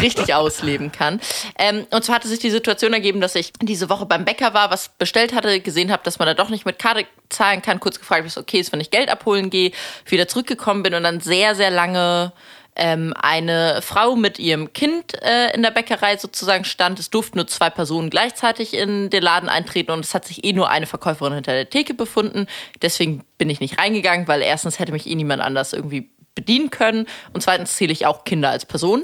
richtig 0.01 0.35
ausleben 0.35 0.93
kann. 0.93 1.21
Ähm, 1.59 1.87
und 1.91 2.05
zwar 2.05 2.17
hatte 2.17 2.29
sich 2.29 2.39
die 2.39 2.51
Situation 2.51 2.93
ergeben, 2.93 3.21
dass 3.21 3.35
ich 3.35 3.53
diese 3.61 3.89
Woche 3.89 4.07
beim 4.07 4.25
Bäcker 4.25 4.55
war, 4.55 4.71
was 4.71 4.91
bestellt 4.91 5.35
hatte, 5.35 5.61
gesehen 5.61 5.93
habe, 5.93 6.03
dass 6.05 6.19
man 6.19 6.27
da 6.27 6.35
doch 6.35 6.51
nicht 6.51 6.67
mit 6.67 6.79
Karte 6.79 7.07
zahlen 7.29 7.63
kann, 7.63 7.81
kurz 7.81 7.99
gefragt, 7.99 8.23
ob 8.23 8.27
es 8.27 8.39
okay 8.39 8.61
ist, 8.61 8.73
wenn 8.73 8.81
ich 8.81 8.91
Geld 8.91 9.09
abholen 9.11 9.51
gehe, 9.51 9.73
wieder 10.07 10.29
zurückgekommen 10.29 10.83
bin 10.83 10.95
und 10.95 11.03
dann 11.03 11.21
sehr, 11.21 11.55
sehr 11.55 11.71
lange 11.71 12.33
ähm, 12.79 13.13
eine 13.21 13.81
Frau 13.83 14.17
mit 14.17 14.39
ihrem 14.39 14.73
Kind 14.73 15.21
äh, 15.23 15.53
in 15.55 15.63
der 15.63 15.73
Bäckerei 15.73 16.17
sozusagen 16.17 16.65
stand. 16.65 16.99
Es 16.99 17.11
durften 17.11 17.37
nur 17.37 17.47
zwei 17.49 17.69
Personen 17.69 18.09
gleichzeitig 18.09 18.73
in 18.73 19.11
den 19.11 19.23
Laden 19.23 19.49
eintreten 19.49 19.91
und 19.91 20.05
es 20.05 20.15
hat 20.15 20.25
sich 20.25 20.45
eh 20.45 20.53
nur 20.53 20.71
eine 20.71 20.87
Verkäuferin 20.87 21.35
hinter 21.35 21.53
der 21.53 21.69
Theke 21.69 21.93
befunden. 21.93 22.47
Deswegen 22.81 23.25
bin 23.37 23.51
ich 23.51 23.61
nicht 23.61 23.79
reingegangen, 23.79 24.29
weil 24.29 24.43
erstens 24.43 24.79
hätte 24.79 24.93
mich 24.93 25.09
eh 25.09 25.15
niemand 25.17 25.43
anders 25.43 25.73
irgendwie 25.73 26.09
bedienen 26.35 26.71
können 26.71 27.07
und 27.33 27.43
zweitens 27.43 27.75
zähle 27.75 27.93
ich 27.93 28.07
auch 28.07 28.25
Kinder 28.25 28.51
als 28.51 28.65
Person 28.65 29.03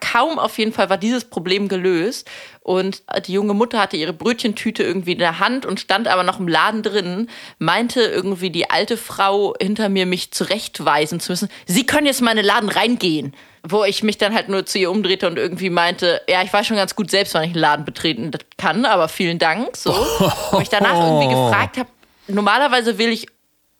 kaum 0.00 0.38
auf 0.38 0.58
jeden 0.58 0.72
Fall 0.72 0.90
war 0.90 0.98
dieses 0.98 1.24
Problem 1.24 1.68
gelöst. 1.68 2.28
Und 2.60 3.02
die 3.26 3.32
junge 3.32 3.54
Mutter 3.54 3.80
hatte 3.80 3.96
ihre 3.96 4.12
Brötchentüte 4.12 4.82
irgendwie 4.82 5.12
in 5.12 5.18
der 5.18 5.38
Hand 5.38 5.64
und 5.64 5.80
stand 5.80 6.06
aber 6.06 6.22
noch 6.22 6.38
im 6.38 6.48
Laden 6.48 6.82
drin, 6.82 7.28
meinte 7.58 8.02
irgendwie 8.02 8.50
die 8.50 8.70
alte 8.70 8.96
Frau 8.96 9.54
hinter 9.60 9.88
mir, 9.88 10.06
mich 10.06 10.32
zurechtweisen 10.32 11.20
zu 11.20 11.32
müssen. 11.32 11.48
Sie 11.66 11.86
können 11.86 12.06
jetzt 12.06 12.20
mal 12.20 12.32
in 12.32 12.38
den 12.38 12.46
Laden 12.46 12.68
reingehen. 12.68 13.34
Wo 13.64 13.84
ich 13.84 14.04
mich 14.04 14.16
dann 14.16 14.34
halt 14.34 14.48
nur 14.48 14.66
zu 14.66 14.78
ihr 14.78 14.90
umdrehte 14.90 15.26
und 15.26 15.36
irgendwie 15.36 15.68
meinte, 15.68 16.22
ja, 16.28 16.42
ich 16.42 16.52
weiß 16.52 16.66
schon 16.66 16.76
ganz 16.76 16.94
gut 16.94 17.10
selbst, 17.10 17.34
wann 17.34 17.42
ich 17.42 17.50
einen 17.50 17.60
Laden 17.60 17.84
betreten 17.84 18.30
kann, 18.56 18.84
aber 18.84 19.08
vielen 19.08 19.40
Dank. 19.40 19.76
So. 19.76 19.92
Und 20.52 20.62
ich 20.62 20.68
danach 20.68 20.94
irgendwie 20.94 21.28
gefragt 21.28 21.76
habe, 21.76 21.88
normalerweise 22.28 22.98
will 22.98 23.10
ich 23.10 23.26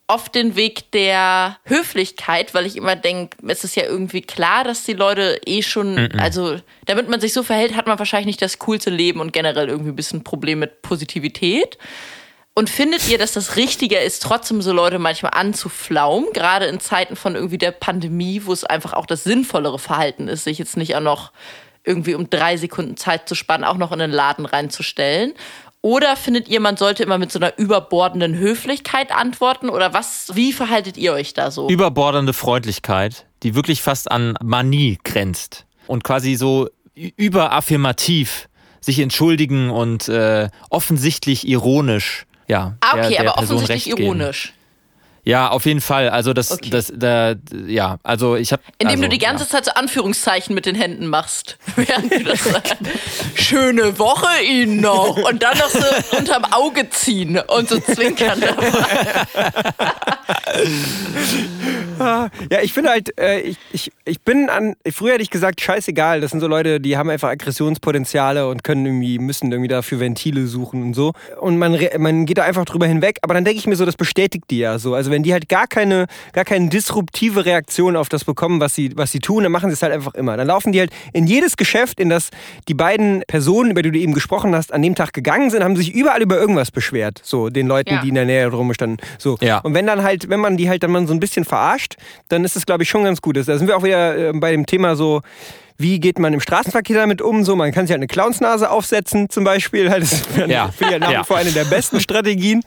oft 0.08 0.34
den 0.34 0.56
Weg 0.56 0.90
der 0.92 1.58
Höflichkeit, 1.64 2.54
weil 2.54 2.66
ich 2.66 2.76
immer 2.76 2.96
denke, 2.96 3.36
es 3.46 3.62
ist 3.62 3.76
ja 3.76 3.84
irgendwie 3.84 4.22
klar, 4.22 4.64
dass 4.64 4.84
die 4.84 4.94
Leute 4.94 5.40
eh 5.46 5.62
schon, 5.62 5.94
mm 5.94 5.98
-mm. 5.98 6.18
also 6.18 6.56
damit 6.86 7.08
man 7.08 7.20
sich 7.20 7.34
so 7.34 7.42
verhält, 7.42 7.76
hat 7.76 7.86
man 7.86 7.98
wahrscheinlich 7.98 8.26
nicht 8.26 8.42
das 8.42 8.58
coolste 8.58 8.90
Leben 8.90 9.20
und 9.20 9.32
generell 9.32 9.68
irgendwie 9.68 9.90
ein 9.90 9.96
bisschen 9.96 10.20
ein 10.20 10.24
Problem 10.24 10.60
mit 10.60 10.82
Positivität. 10.82 11.78
Und 12.54 12.70
findet 12.70 13.08
ihr, 13.08 13.18
dass 13.18 13.32
das 13.32 13.54
Richtiger 13.54 14.02
ist, 14.02 14.20
trotzdem 14.20 14.62
so 14.62 14.72
Leute 14.72 14.98
manchmal 14.98 15.32
anzuflaumen, 15.34 16.32
gerade 16.32 16.66
in 16.66 16.80
Zeiten 16.80 17.14
von 17.14 17.36
irgendwie 17.36 17.58
der 17.58 17.70
Pandemie, 17.70 18.42
wo 18.46 18.52
es 18.52 18.64
einfach 18.64 18.94
auch 18.94 19.06
das 19.06 19.22
sinnvollere 19.22 19.78
Verhalten 19.78 20.26
ist, 20.26 20.42
sich 20.42 20.58
jetzt 20.58 20.76
nicht 20.76 20.96
auch 20.96 21.00
noch 21.00 21.30
irgendwie 21.84 22.14
um 22.14 22.28
drei 22.28 22.56
Sekunden 22.56 22.96
Zeit 22.96 23.28
zu 23.28 23.36
spannen, 23.36 23.64
auch 23.64 23.76
noch 23.76 23.92
in 23.92 24.00
den 24.00 24.10
Laden 24.10 24.44
reinzustellen? 24.44 25.34
Oder 25.80 26.16
findet 26.16 26.48
ihr, 26.48 26.60
man 26.60 26.76
sollte 26.76 27.02
immer 27.02 27.18
mit 27.18 27.30
so 27.30 27.38
einer 27.38 27.56
überbordenden 27.56 28.36
Höflichkeit 28.36 29.12
antworten? 29.12 29.68
Oder 29.68 29.94
was, 29.94 30.32
wie 30.34 30.52
verhaltet 30.52 30.96
ihr 30.96 31.12
euch 31.12 31.34
da 31.34 31.50
so? 31.50 31.68
Überbordende 31.68 32.32
Freundlichkeit, 32.32 33.26
die 33.42 33.54
wirklich 33.54 33.80
fast 33.80 34.10
an 34.10 34.34
Manie 34.42 34.98
grenzt. 35.04 35.66
Und 35.86 36.02
quasi 36.02 36.34
so 36.34 36.68
überaffirmativ 36.94 38.48
sich 38.80 38.98
entschuldigen 38.98 39.70
und 39.70 40.08
äh, 40.08 40.48
offensichtlich 40.70 41.46
ironisch. 41.46 42.26
Ja, 42.48 42.76
ah, 42.80 42.92
okay, 42.92 43.00
der, 43.00 43.08
der 43.10 43.20
aber 43.20 43.32
Person 43.38 43.56
offensichtlich 43.58 43.98
ironisch. 43.98 44.54
Ja, 45.28 45.50
auf 45.50 45.66
jeden 45.66 45.82
Fall. 45.82 46.08
Also 46.08 46.32
das, 46.32 46.50
okay. 46.52 46.70
das, 46.70 46.90
da, 46.96 47.34
ja, 47.66 47.98
also 48.02 48.36
ich 48.36 48.50
habe. 48.50 48.62
Indem 48.78 48.92
also, 48.92 49.02
du 49.02 49.08
die 49.10 49.18
ganze 49.18 49.44
ja. 49.44 49.50
Zeit 49.50 49.66
so 49.66 49.72
Anführungszeichen 49.72 50.54
mit 50.54 50.64
den 50.64 50.74
Händen 50.74 51.06
machst, 51.06 51.58
während 51.76 52.10
du 52.10 52.24
das 52.24 52.44
sagst. 52.44 52.76
Schöne 53.34 53.98
Woche 53.98 54.42
Ihnen 54.42 54.80
noch 54.80 55.18
und 55.18 55.42
dann 55.42 55.58
noch 55.58 55.68
so 55.68 55.84
unterm 56.16 56.46
Auge 56.46 56.88
ziehen 56.88 57.38
und 57.46 57.68
so 57.68 57.78
zwinkern 57.78 58.40
dabei. 58.40 58.72
ja, 62.50 62.60
ich 62.62 62.72
finde 62.72 62.90
halt, 62.90 63.18
äh, 63.18 63.40
ich, 63.40 63.58
ich, 63.72 63.92
ich 64.04 64.20
bin 64.20 64.48
an, 64.48 64.76
früher 64.90 65.14
hätte 65.14 65.22
ich 65.22 65.30
gesagt, 65.30 65.60
scheißegal, 65.60 66.20
das 66.20 66.30
sind 66.30 66.40
so 66.40 66.46
Leute, 66.46 66.80
die 66.80 66.96
haben 66.96 67.10
einfach 67.10 67.28
Aggressionspotenziale 67.28 68.48
und 68.48 68.64
können 68.64 68.86
irgendwie, 68.86 69.18
müssen 69.18 69.50
irgendwie 69.50 69.68
dafür 69.68 70.00
Ventile 70.00 70.46
suchen 70.46 70.82
und 70.82 70.94
so. 70.94 71.12
Und 71.40 71.58
man, 71.58 71.78
man 71.98 72.26
geht 72.26 72.38
da 72.38 72.44
einfach 72.44 72.64
drüber 72.64 72.86
hinweg, 72.86 73.18
aber 73.22 73.34
dann 73.34 73.44
denke 73.44 73.58
ich 73.58 73.66
mir 73.66 73.76
so, 73.76 73.84
das 73.84 73.96
bestätigt 73.96 74.44
die 74.50 74.58
ja 74.58 74.78
so. 74.78 74.94
Also 74.94 75.10
wenn 75.10 75.17
die 75.22 75.32
halt 75.32 75.48
gar 75.48 75.66
keine, 75.66 76.06
gar 76.32 76.44
keine 76.44 76.68
disruptive 76.68 77.44
Reaktion 77.44 77.96
auf 77.96 78.08
das 78.08 78.24
bekommen, 78.24 78.60
was 78.60 78.74
sie, 78.74 78.96
was 78.96 79.12
sie 79.12 79.20
tun, 79.20 79.42
dann 79.42 79.52
machen 79.52 79.70
sie 79.70 79.74
es 79.74 79.82
halt 79.82 79.92
einfach 79.92 80.14
immer. 80.14 80.36
Dann 80.36 80.46
laufen 80.46 80.72
die 80.72 80.80
halt 80.80 80.90
in 81.12 81.26
jedes 81.26 81.56
Geschäft, 81.56 82.00
in 82.00 82.08
das 82.08 82.30
die 82.68 82.74
beiden 82.74 83.22
Personen, 83.26 83.70
über 83.70 83.82
die 83.82 83.90
du 83.90 83.98
eben 83.98 84.14
gesprochen 84.14 84.54
hast, 84.54 84.72
an 84.72 84.82
dem 84.82 84.94
Tag 84.94 85.12
gegangen 85.12 85.50
sind, 85.50 85.62
haben 85.64 85.76
sich 85.76 85.92
überall 85.94 86.22
über 86.22 86.38
irgendwas 86.38 86.70
beschwert. 86.70 87.20
So, 87.22 87.48
den 87.48 87.66
Leuten, 87.66 87.94
ja. 87.94 88.00
die 88.02 88.08
in 88.08 88.14
der 88.14 88.24
Nähe 88.24 88.50
drum 88.50 88.72
standen. 88.74 88.98
So. 89.18 89.36
Ja. 89.40 89.58
Und 89.58 89.74
wenn 89.74 89.86
dann 89.86 90.02
halt, 90.02 90.28
wenn 90.28 90.40
man 90.40 90.56
die 90.56 90.68
halt 90.68 90.82
dann 90.82 90.90
mal 90.90 91.06
so 91.06 91.14
ein 91.14 91.20
bisschen 91.20 91.44
verarscht, 91.44 91.96
dann 92.28 92.44
ist 92.44 92.56
es, 92.56 92.66
glaube 92.66 92.82
ich, 92.82 92.88
schon 92.88 93.04
ganz 93.04 93.20
gut. 93.22 93.36
Da 93.36 93.42
sind 93.42 93.66
wir 93.66 93.76
auch 93.76 93.82
wieder 93.82 94.30
äh, 94.30 94.32
bei 94.34 94.50
dem 94.50 94.66
Thema 94.66 94.96
so, 94.96 95.22
wie 95.78 96.00
geht 96.00 96.18
man 96.18 96.32
im 96.32 96.40
Straßenverkehr 96.40 96.96
damit 96.96 97.22
um? 97.22 97.44
So, 97.44 97.54
man 97.54 97.70
kann 97.70 97.86
sich 97.86 97.92
halt 97.92 98.00
eine 98.00 98.08
Clownsnase 98.08 98.68
aufsetzen, 98.68 99.30
zum 99.30 99.44
Beispiel. 99.44 99.88
Das 99.88 100.12
ist 100.12 100.26
ja. 100.48 100.68
finde 100.68 100.94
ich 100.94 101.00
nach 101.00 101.20
wie 101.20 101.24
vor 101.24 101.36
eine 101.36 101.52
der 101.52 101.64
besten 101.64 102.00
Strategien. 102.00 102.62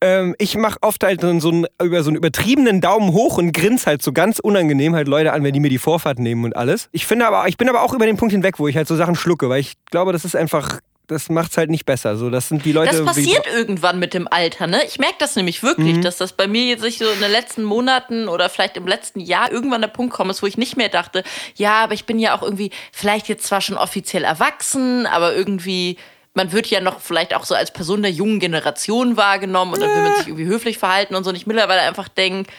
Ähm, 0.00 0.34
ich 0.38 0.56
mache 0.56 0.78
oft 0.82 1.02
halt 1.02 1.22
so, 1.22 1.28
einen, 1.28 1.66
über 1.82 2.02
so 2.02 2.10
einen 2.10 2.16
übertriebenen 2.16 2.80
Daumen 2.80 3.12
hoch 3.12 3.38
und 3.38 3.52
grins 3.52 3.86
halt 3.86 4.02
so 4.02 4.12
ganz 4.12 4.38
unangenehm 4.38 4.94
halt 4.94 5.08
Leute 5.08 5.32
an, 5.32 5.42
wenn 5.42 5.52
die 5.52 5.60
mir 5.60 5.70
die 5.70 5.78
Vorfahrt 5.78 6.18
nehmen 6.18 6.44
und 6.44 6.54
alles. 6.54 6.88
Ich 6.92 7.06
finde 7.06 7.26
aber, 7.26 7.48
ich 7.48 7.56
bin 7.56 7.68
aber 7.68 7.82
auch 7.82 7.94
über 7.94 8.06
den 8.06 8.16
Punkt 8.16 8.32
hinweg, 8.32 8.58
wo 8.58 8.68
ich 8.68 8.76
halt 8.76 8.88
so 8.88 8.96
Sachen 8.96 9.14
schlucke, 9.14 9.48
weil 9.48 9.60
ich 9.60 9.74
glaube, 9.90 10.12
das 10.12 10.24
ist 10.24 10.36
einfach 10.36 10.80
das 11.06 11.28
macht's 11.28 11.56
halt 11.56 11.70
nicht 11.70 11.84
besser. 11.84 12.16
So, 12.16 12.30
das 12.30 12.48
sind 12.48 12.64
die 12.64 12.72
Leute. 12.72 12.96
Das 12.96 13.04
passiert 13.04 13.46
irgendwann 13.46 13.98
mit 13.98 14.14
dem 14.14 14.26
Alter, 14.28 14.66
ne? 14.66 14.82
Ich 14.86 14.98
merke 14.98 15.16
das 15.18 15.36
nämlich 15.36 15.62
wirklich, 15.62 15.96
mhm. 15.96 16.02
dass 16.02 16.16
das 16.16 16.32
bei 16.32 16.46
mir 16.46 16.64
jetzt 16.64 16.80
sich 16.80 16.98
so 16.98 17.08
in 17.08 17.20
den 17.20 17.30
letzten 17.30 17.62
Monaten 17.62 18.28
oder 18.28 18.48
vielleicht 18.48 18.76
im 18.76 18.86
letzten 18.86 19.20
Jahr 19.20 19.52
irgendwann 19.52 19.80
der 19.80 19.88
Punkt 19.88 20.14
kommt, 20.14 20.42
wo 20.42 20.46
ich 20.46 20.56
nicht 20.56 20.76
mehr 20.76 20.88
dachte, 20.88 21.22
ja, 21.56 21.84
aber 21.84 21.94
ich 21.94 22.06
bin 22.06 22.18
ja 22.18 22.36
auch 22.36 22.42
irgendwie 22.42 22.70
vielleicht 22.92 23.28
jetzt 23.28 23.46
zwar 23.46 23.60
schon 23.60 23.76
offiziell 23.76 24.24
erwachsen, 24.24 25.06
aber 25.06 25.34
irgendwie 25.34 25.98
man 26.36 26.50
wird 26.50 26.66
ja 26.66 26.80
noch 26.80 27.00
vielleicht 27.00 27.34
auch 27.34 27.44
so 27.44 27.54
als 27.54 27.72
Person 27.72 28.02
der 28.02 28.10
jungen 28.10 28.40
Generation 28.40 29.16
wahrgenommen 29.16 29.74
und 29.74 29.80
dann 29.80 29.90
will 29.90 30.02
man 30.02 30.16
sich 30.16 30.26
irgendwie 30.26 30.46
höflich 30.46 30.78
verhalten 30.78 31.14
und 31.14 31.22
so. 31.22 31.30
Und 31.30 31.36
ich 31.36 31.46
mittlerweile 31.46 31.82
einfach 31.82 32.08
denke, 32.08 32.50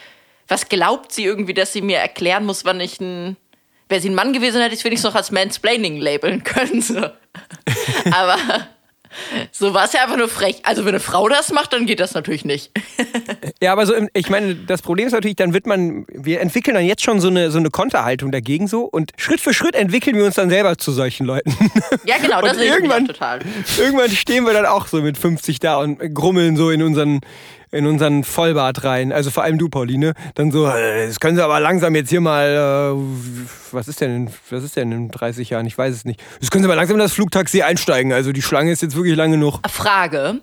was 0.47 0.69
glaubt 0.69 1.11
sie 1.11 1.25
irgendwie, 1.25 1.53
dass 1.53 1.73
sie 1.73 1.81
mir 1.81 1.97
erklären 1.97 2.45
muss, 2.45 2.63
wann 2.63 2.79
ich 2.79 3.01
ein 3.01 3.35
Wäre 3.87 4.01
sie 4.01 4.09
ein 4.09 4.15
Mann 4.15 4.33
gewesen, 4.33 4.61
hätte 4.61 4.73
ich 4.73 4.79
es 4.79 4.85
wenigstens 4.85 5.11
noch 5.11 5.15
als 5.15 5.31
Mansplaining 5.31 5.97
labeln 5.97 6.43
können. 6.43 6.81
So. 6.81 7.05
Aber 8.11 8.37
so 9.51 9.73
war 9.73 9.85
es 9.85 9.93
ja 9.93 10.03
einfach 10.03 10.17
nur 10.17 10.27
frech. 10.27 10.57
Also 10.63 10.83
wenn 10.83 10.89
eine 10.89 10.99
Frau 10.99 11.29
das 11.29 11.51
macht, 11.51 11.71
dann 11.73 11.85
geht 11.85 11.99
das 11.99 12.13
natürlich 12.13 12.45
nicht. 12.45 12.71
Ja, 13.61 13.71
aber 13.71 13.85
so, 13.85 13.93
im- 13.93 14.09
ich 14.13 14.29
meine, 14.29 14.53
das 14.53 14.81
Problem 14.81 15.07
ist 15.07 15.13
natürlich, 15.13 15.37
dann 15.37 15.53
wird 15.53 15.65
man, 15.65 16.05
wir 16.11 16.41
entwickeln 16.41 16.75
dann 16.75 16.85
jetzt 16.85 17.03
schon 17.03 17.21
so 17.21 17.29
eine, 17.29 17.51
so 17.51 17.57
eine 17.57 17.69
Konterhaltung 17.69 18.29
dagegen 18.31 18.67
so 18.67 18.81
und 18.83 19.13
Schritt 19.17 19.39
für 19.39 19.53
Schritt 19.53 19.75
entwickeln 19.75 20.17
wir 20.17 20.25
uns 20.25 20.35
dann 20.35 20.49
selber 20.49 20.77
zu 20.77 20.91
solchen 20.91 21.25
Leuten. 21.25 21.55
Ja, 22.05 22.17
genau, 22.17 22.41
das 22.41 22.51
Und 22.53 22.57
sehe 22.59 22.77
ich 22.77 23.07
total. 23.07 23.39
Irgendwann 23.79 24.09
stehen 24.11 24.45
wir 24.45 24.53
dann 24.53 24.65
auch 24.65 24.87
so 24.87 25.01
mit 25.01 25.17
50 25.17 25.59
da 25.59 25.77
und 25.77 25.97
grummeln 26.13 26.57
so 26.57 26.69
in 26.69 26.83
unseren, 26.83 27.21
in 27.75 27.85
unseren 27.85 28.23
Vollbart 28.23 28.83
rein. 28.83 29.11
Also 29.11 29.29
vor 29.31 29.43
allem 29.43 29.57
du, 29.57 29.69
Pauline. 29.69 30.13
Dann 30.35 30.51
so, 30.51 30.65
äh, 30.67 31.07
das 31.07 31.19
können 31.19 31.35
Sie 31.35 31.43
aber 31.43 31.59
langsam 31.59 31.93
jetzt 31.95 32.09
hier 32.09 32.21
mal, 32.21 32.95
was 33.71 33.87
ist 33.87 34.01
denn, 34.01 34.15
in- 34.15 34.33
was 34.49 34.63
ist 34.63 34.75
denn 34.75 34.91
in 34.91 35.11
30 35.11 35.49
Jahren? 35.49 35.65
Ich 35.65 35.77
weiß 35.77 35.93
es 35.93 36.05
nicht. 36.05 36.21
Das 36.39 36.49
können 36.51 36.63
Sie 36.63 36.67
mal 36.67 36.75
langsam 36.75 36.95
in 36.95 37.01
das 37.01 37.13
Flugtaxi 37.13 37.61
einsteigen. 37.61 38.13
Also 38.13 38.31
die 38.31 38.41
Schlange 38.41 38.71
ist 38.71 38.81
jetzt 38.81 38.95
wirklich 38.95 39.15
lang 39.15 39.31
genug. 39.31 39.59
Frage, 39.69 40.39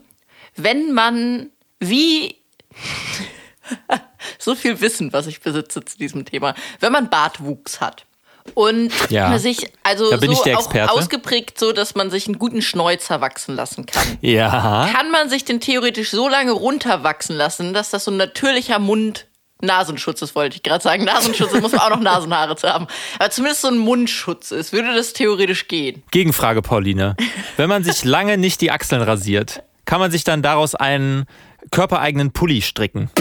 wenn 0.57 0.93
man 0.93 1.51
wie 1.81 2.37
so 4.39 4.55
viel 4.55 4.81
Wissen, 4.81 5.13
was 5.13 5.27
ich 5.27 5.41
besitze 5.41 5.85
zu 5.85 5.99
diesem 5.99 6.25
Thema, 6.25 6.55
wenn 6.81 6.93
man 6.93 7.11
Bartwuchs 7.11 7.81
hat 7.81 8.07
und 8.55 8.93
Ja. 9.11 9.29
man 9.31 9.39
sich 9.39 9.71
also 9.83 10.11
Da 10.11 10.17
bin 10.17 10.31
so 10.31 10.37
ich 10.37 10.43
der 10.43 10.57
auch 10.59 10.63
Experte. 10.65 10.93
ausgeprägt 10.93 11.59
so, 11.59 11.73
dass 11.73 11.95
man 11.95 12.11
sich 12.11 12.27
einen 12.27 12.39
guten 12.39 12.63
Schnäuzer 12.63 13.21
wachsen 13.21 13.55
lassen 13.57 13.87
kann. 13.87 14.19
Ja. 14.21 14.89
Kann 14.95 15.11
man 15.11 15.29
sich 15.29 15.45
den 15.45 15.61
theoretisch 15.61 16.11
so 16.11 16.29
lange 16.29 16.53
runterwachsen 16.53 17.37
lassen, 17.37 17.73
dass 17.75 17.91
das 17.91 18.05
so 18.05 18.11
ein 18.11 18.17
natürlicher 18.17 18.79
Mund 18.79 19.27
Nasenschutz 19.65 20.21
ist, 20.23 20.35
wollte 20.35 20.57
ich 20.57 20.65
gerade 20.65 20.83
sagen. 20.83 21.05
Nasenschutz, 21.05 21.53
da 21.53 21.61
muss 21.61 21.71
man 21.71 21.81
auch 21.83 21.91
noch 21.91 22.01
Nasenhaare 22.01 22.57
zu 22.57 22.69
haben. 22.69 22.89
Aber 23.21 23.31
zumindest 23.31 23.63
so 23.63 23.69
ein 23.69 23.79
Mundschutz 23.79 24.51
ist. 24.51 24.73
Würde 24.73 24.93
das 24.93 25.13
theoretisch 25.13 25.69
gehen? 25.69 26.03
Gegenfrage, 26.11 26.63
Pauline. 26.63 27.15
Wenn 27.57 27.69
man 27.69 27.85
sich 27.85 28.03
lange 28.05 28.39
nicht 28.39 28.61
die 28.61 28.73
Achseln 28.73 29.03
rasiert, 29.03 29.63
kann 29.85 30.01
man 30.01 30.11
sich 30.11 30.25
dann 30.25 30.43
daraus 30.43 30.75
einen 30.75 31.27
körpereigenen 31.71 32.33
Pulli 32.33 32.61
stricken? 32.61 33.09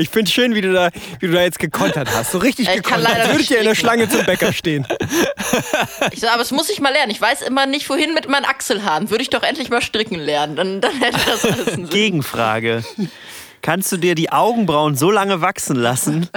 Ich 0.00 0.08
finde 0.08 0.30
schön, 0.30 0.54
wie 0.54 0.62
du, 0.62 0.72
da, 0.72 0.88
wie 1.18 1.26
du 1.26 1.32
da 1.34 1.42
jetzt 1.42 1.58
gekontert 1.58 2.08
hast. 2.14 2.32
So 2.32 2.38
richtig 2.38 2.66
Ich 2.68 2.82
kann 2.82 2.82
gekontert. 2.82 3.08
leider 3.08 3.20
Als 3.24 3.30
würde 3.32 3.42
ich 3.42 3.50
ja 3.50 3.58
in 3.58 3.64
der. 3.64 3.74
Schlange 3.74 4.08
zum 4.08 4.24
Bäcker 4.24 4.52
stehen. 4.52 4.86
Ich 6.12 6.20
so, 6.20 6.28
aber 6.28 6.42
es 6.42 6.50
muss 6.50 6.70
ich 6.70 6.80
mal 6.80 6.92
lernen. 6.92 7.10
Ich 7.10 7.20
weiß 7.20 7.42
immer 7.42 7.66
nicht, 7.66 7.88
wohin 7.90 8.14
mit 8.14 8.28
meinen 8.28 8.44
Achselhaaren. 8.46 9.10
Würde 9.10 9.22
ich 9.22 9.30
doch 9.30 9.42
endlich 9.42 9.68
mal 9.68 9.82
stricken 9.82 10.18
lernen. 10.18 10.56
Dann, 10.56 10.80
dann 10.80 10.98
hätte 11.00 11.18
das 11.26 11.44
alles 11.44 11.68
einen 11.68 11.86
Sinn. 11.86 11.88
Gegenfrage. 11.90 12.82
Kannst 13.62 13.92
du 13.92 13.98
dir 13.98 14.14
die 14.14 14.32
Augenbrauen 14.32 14.96
so 14.96 15.10
lange 15.10 15.42
wachsen 15.42 15.76
lassen, 15.76 16.28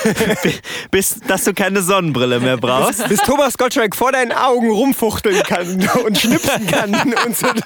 bis 0.90 1.20
dass 1.20 1.44
du 1.44 1.52
keine 1.52 1.82
Sonnenbrille 1.82 2.40
mehr 2.40 2.56
brauchst? 2.56 3.06
Bis 3.08 3.20
Thomas 3.20 3.58
Gottschalk 3.58 3.94
vor 3.94 4.12
deinen 4.12 4.32
Augen 4.32 4.70
rumfuchteln 4.70 5.42
kann 5.42 5.88
und 6.04 6.18
schnipsen 6.18 6.66
kann 6.66 6.94
und, 6.94 7.36
so, 7.36 7.46
und 7.48 7.64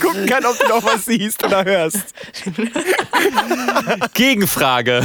gucken 0.00 0.26
kann, 0.26 0.44
ob 0.46 0.58
du 0.58 0.68
noch 0.68 0.84
was 0.84 1.04
siehst 1.04 1.44
oder 1.44 1.64
hörst. 1.64 2.14
Gegenfrage. 4.14 5.02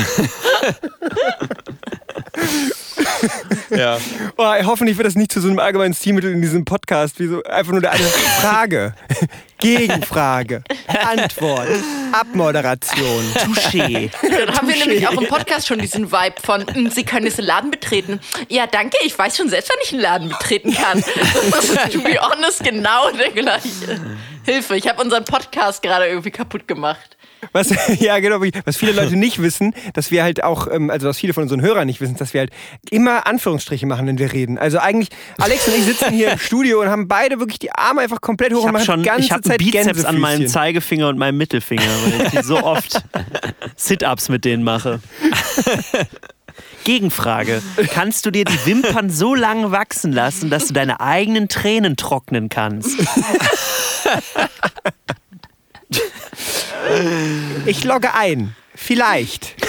Ja. 3.70 3.98
Oh, 4.38 4.54
hoffentlich 4.66 4.98
wird 4.98 5.08
das 5.08 5.16
nicht 5.16 5.32
zu 5.32 5.42
so 5.42 5.48
einem 5.48 5.60
allgemeinen 5.60 5.94
Stilmittel 5.94 6.32
in 6.32 6.42
diesem 6.42 6.66
Podcast, 6.66 7.20
wie 7.20 7.28
so 7.28 7.44
einfach 7.44 7.72
nur 7.72 7.90
eine 7.90 8.04
Frage, 8.42 8.94
Gegenfrage, 9.60 10.64
Antwort, 10.88 11.68
Abmoderation. 12.12 13.24
Touché. 13.36 14.10
Dann 14.22 14.56
haben 14.56 14.68
wir 14.68 14.76
nämlich 14.78 15.08
auch 15.08 15.20
im 15.20 15.28
Podcast 15.28 15.68
schon 15.68 15.80
diesen 15.80 16.12
Vibe 16.12 16.36
von, 16.44 16.62
"Mm, 16.74 16.90
Sie 16.90 17.04
können 17.04 17.26
diesen 17.26 17.44
Laden 17.46 17.72
betreten. 17.72 18.20
Ja, 18.48 18.68
danke, 18.68 18.98
ich 19.04 19.18
weiß 19.18 19.36
schon 19.38 19.50
selbst, 19.50 19.70
wann 19.70 19.80
ich 19.84 19.92
einen 19.94 20.02
Laden 20.02 20.30
betreten 20.30 20.74
kann. 20.74 21.04
Das 21.52 21.66
ist, 21.70 21.92
to 21.94 22.02
be 22.02 22.18
honest, 22.20 22.64
genau 22.64 23.12
der 23.12 23.32
gleiche. 23.32 24.00
Hilfe, 24.46 24.76
ich 24.78 24.88
habe 24.88 25.02
unseren 25.02 25.26
Podcast 25.26 25.82
gerade 25.82 26.08
irgendwie 26.08 26.32
kaputt 26.32 26.68
gemacht. 26.68 27.18
Was, 27.52 27.74
ja, 28.00 28.20
genau. 28.20 28.42
Was 28.66 28.78
viele 28.78 28.92
Leute 28.92 29.16
nicht 29.16 29.42
wissen, 29.42 29.74
dass 29.94 30.12
wir 30.12 30.24
halt 30.24 30.44
auch, 30.44 30.68
ähm, 30.72 30.90
also 30.90 31.08
was 31.08 31.18
viele 31.18 31.34
von 31.34 31.44
unseren 31.44 31.62
Hörern 31.62 31.88
nicht 31.88 32.02
wissen, 32.02 32.16
dass 32.18 32.34
wir 32.34 32.42
halt 32.42 32.52
immer 32.92 33.28
Anführungsstriche 33.28 33.86
machen, 33.86 34.08
wenn 34.08 34.20
wir 34.20 34.32
reden. 34.32 34.58
Also 34.58 34.80
eigentlich, 34.80 35.10
Alex 35.38 35.68
und 35.68 35.76
ich 35.76 35.84
sitzen 35.84 36.12
hier 36.12 36.32
im 36.32 36.40
Studio 36.40 36.82
und 36.82 36.90
haben 36.90 37.08
beide 37.08 37.40
wirklich 37.40 37.60
die 37.60 37.72
Arme 37.72 38.02
einfach 38.02 38.22
komplett 38.22 38.54
hoch 38.54 38.60
Ich 38.60 38.64
und 38.64 38.68
habe 38.70 38.78
machen 38.80 38.86
schon 38.86 39.04
die 39.04 39.10
ganze 39.10 39.36
ich 39.36 39.42
Zeit 39.42 39.58
Bizeps 39.58 40.06
an 40.06 40.20
meinem. 40.20 40.48
Zeigefinger 40.48 41.10
und 41.10 41.18
meinem 41.18 41.38
Mittelfinger, 41.38 41.82
weil 41.84 42.28
ich 42.34 42.46
so 42.46 42.62
oft 42.64 43.04
Sit-Ups 43.76 44.30
mit 44.30 44.46
denen 44.46 44.64
mache. 44.64 45.00
Gegenfrage. 46.84 47.62
Kannst 47.94 48.26
du 48.26 48.32
dir 48.32 48.46
die 48.46 48.66
Wimpern 48.66 49.10
so 49.10 49.36
lange 49.36 49.72
wachsen 49.72 50.12
lassen, 50.12 50.50
dass 50.50 50.68
du 50.68 50.74
deine 50.74 51.00
eigenen 51.00 51.48
Tränen 51.50 51.98
trocknen 51.98 52.50
kannst? 52.50 52.98
Ich 57.66 57.84
logge 57.84 58.14
ein. 58.14 58.56
Vielleicht. 58.76 59.56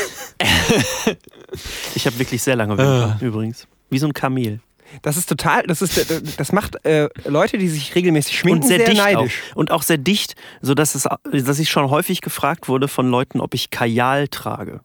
Ich 1.96 2.06
habe 2.06 2.18
wirklich 2.18 2.42
sehr 2.42 2.54
lange 2.56 2.78
Wimpern, 2.78 3.18
übrigens. 3.20 3.66
Wie 3.90 3.98
so 3.98 4.06
ein 4.06 4.14
Kamel. 4.14 4.60
Das 5.02 5.16
ist 5.16 5.28
total, 5.28 5.62
das 5.64 5.82
ist, 5.82 6.06
das 6.38 6.52
macht 6.52 6.84
äh, 6.84 7.08
Leute, 7.24 7.58
die 7.58 7.68
sich 7.68 7.94
regelmäßig 7.94 8.38
schminken, 8.38 8.62
Und 8.62 8.68
sehr, 8.68 8.78
sehr, 8.78 8.86
dicht 8.88 8.98
neidisch. 9.02 9.40
auch. 9.52 9.56
Und 9.56 9.70
auch 9.70 9.82
sehr 9.82 9.98
dicht, 9.98 10.34
sodass 10.62 10.94
es, 10.94 11.06
dass 11.32 11.58
ich 11.58 11.70
schon 11.70 11.90
häufig 11.90 12.20
gefragt 12.20 12.68
wurde 12.68 12.88
von 12.88 13.08
Leuten, 13.10 13.40
ob 13.40 13.54
ich 13.54 13.70
Kajal 13.70 14.28
trage. 14.28 14.80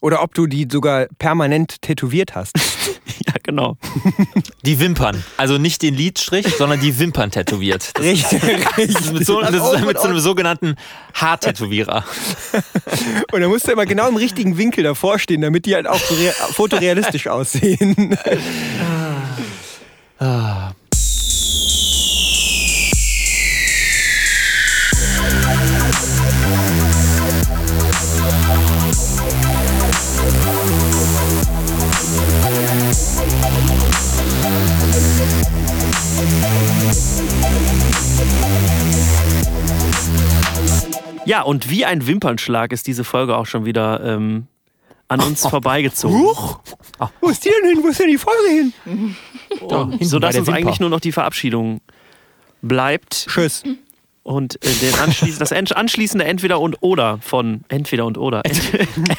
Oder 0.00 0.22
ob 0.22 0.34
du 0.34 0.46
die 0.46 0.66
sogar 0.70 1.06
permanent 1.18 1.80
tätowiert 1.82 2.34
hast. 2.34 2.54
Ja, 3.26 3.34
genau. 3.42 3.76
Die 4.64 4.80
Wimpern. 4.80 5.22
Also 5.36 5.56
nicht 5.58 5.82
den 5.82 5.94
Lidstrich, 5.94 6.46
sondern 6.56 6.80
die 6.80 6.98
Wimpern 6.98 7.30
tätowiert. 7.30 7.90
Das 7.94 8.02
Richtig. 8.04 8.42
ist 8.76 9.12
mit 9.12 9.24
so, 9.26 9.40
das 9.40 9.54
ist 9.54 9.84
mit 9.86 9.98
so 10.00 10.08
einem 10.08 10.18
sogenannten 10.18 10.74
Haartätowierer. 11.14 12.04
Und 13.30 13.40
da 13.40 13.46
musst 13.48 13.68
du 13.68 13.72
immer 13.72 13.86
genau 13.86 14.08
im 14.08 14.16
richtigen 14.16 14.56
Winkel 14.58 14.82
davor 14.82 15.18
stehen, 15.20 15.42
damit 15.42 15.66
die 15.66 15.74
halt 15.76 15.86
auch 15.86 15.98
so 15.98 16.14
rea- 16.14 16.32
fotorealistisch 16.32 17.28
aussehen. 17.28 18.16
Ja, 41.26 41.42
und 41.42 41.70
wie 41.70 41.84
ein 41.84 42.06
Wimpernschlag 42.06 42.72
ist 42.72 42.86
diese 42.86 43.02
Folge 43.02 43.36
auch 43.36 43.46
schon 43.46 43.64
wieder 43.64 44.00
ähm, 44.04 44.46
an 45.08 45.20
uns 45.20 45.40
vorbeigezogen. 45.48 46.16
Huch! 46.18 46.58
Wo 47.20 47.28
ist 47.28 47.44
die 47.44 47.50
denn 47.50 47.70
hin? 47.74 47.82
Wo 47.84 47.88
ist 47.88 48.00
denn 48.00 48.08
die 48.08 48.18
Folge 48.18 48.48
hin? 48.48 49.16
Da, 49.68 49.88
hinten 49.88 50.04
Sodass 50.04 50.36
uns 50.36 50.46
Wimper. 50.46 50.58
eigentlich 50.58 50.80
nur 50.80 50.90
noch 50.90 51.00
die 51.00 51.12
Verabschiedung 51.12 51.80
bleibt 52.62 53.26
Tschüss. 53.28 53.62
und 54.22 54.56
äh, 54.64 54.72
den 54.80 54.94
anschließ 54.94 55.38
das 55.38 55.52
ent- 55.52 55.76
anschließende 55.76 56.24
Entweder 56.24 56.60
und 56.60 56.76
Oder 56.80 57.18
von 57.20 57.64
Entweder 57.68 58.06
und 58.06 58.16
Oder. 58.18 58.42
Ent 58.44 58.60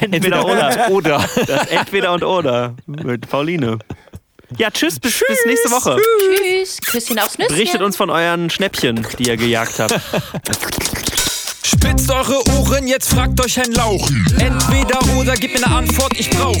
Entweder 0.00 0.44
oder. 0.44 0.90
Oder. 0.90 1.24
Das 1.46 1.66
Entweder 1.68 2.12
und 2.12 2.24
Oder 2.24 2.74
mit 2.86 3.28
Pauline. 3.28 3.78
Ja, 4.58 4.70
tschüss, 4.70 5.00
bis, 5.00 5.24
bis 5.26 5.44
nächste 5.46 5.70
Woche. 5.70 5.96
Tschüss, 5.98 6.78
Küsschen 6.80 7.18
aufs 7.18 7.36
Nüsschen. 7.38 7.54
Berichtet 7.54 7.82
uns 7.82 7.96
von 7.96 8.10
euren 8.10 8.48
Schnäppchen, 8.50 9.04
die 9.18 9.24
ihr 9.28 9.36
gejagt 9.36 9.78
habt. 9.80 9.92
Spitzt 11.86 12.10
eure 12.10 12.42
Ohren, 12.58 12.88
jetzt 12.88 13.10
fragt 13.10 13.40
euch 13.44 13.60
ein 13.60 13.70
Lauchen. 13.70 14.26
Entweder 14.40 14.98
oder, 15.16 15.34
gebt 15.34 15.56
mir 15.56 15.64
eine 15.66 15.76
Antwort, 15.76 16.18
ich 16.18 16.28
brauch. 16.30 16.58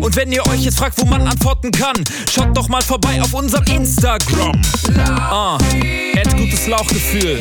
Und 0.00 0.14
wenn 0.14 0.30
ihr 0.30 0.46
euch 0.46 0.60
jetzt 0.60 0.78
fragt, 0.78 0.96
wo 0.98 1.04
man 1.06 1.26
antworten 1.26 1.72
kann, 1.72 1.96
schaut 2.30 2.56
doch 2.56 2.68
mal 2.68 2.80
vorbei 2.80 3.20
auf 3.20 3.34
unserem 3.34 3.64
Instagram. 3.64 4.62
Ah, 4.96 5.56
Ad 5.56 6.36
gutes 6.36 6.68
Lauchgefühl. 6.68 7.40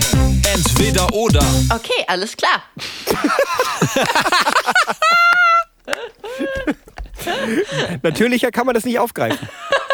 Entweder 0.55 1.13
oder. 1.13 1.45
Okay, 1.71 2.03
alles 2.07 2.35
klar. 2.35 2.63
Natürlicher 8.01 8.49
kann 8.49 8.65
man 8.65 8.73
das 8.73 8.85
nicht 8.85 8.97
aufgreifen. 8.97 9.47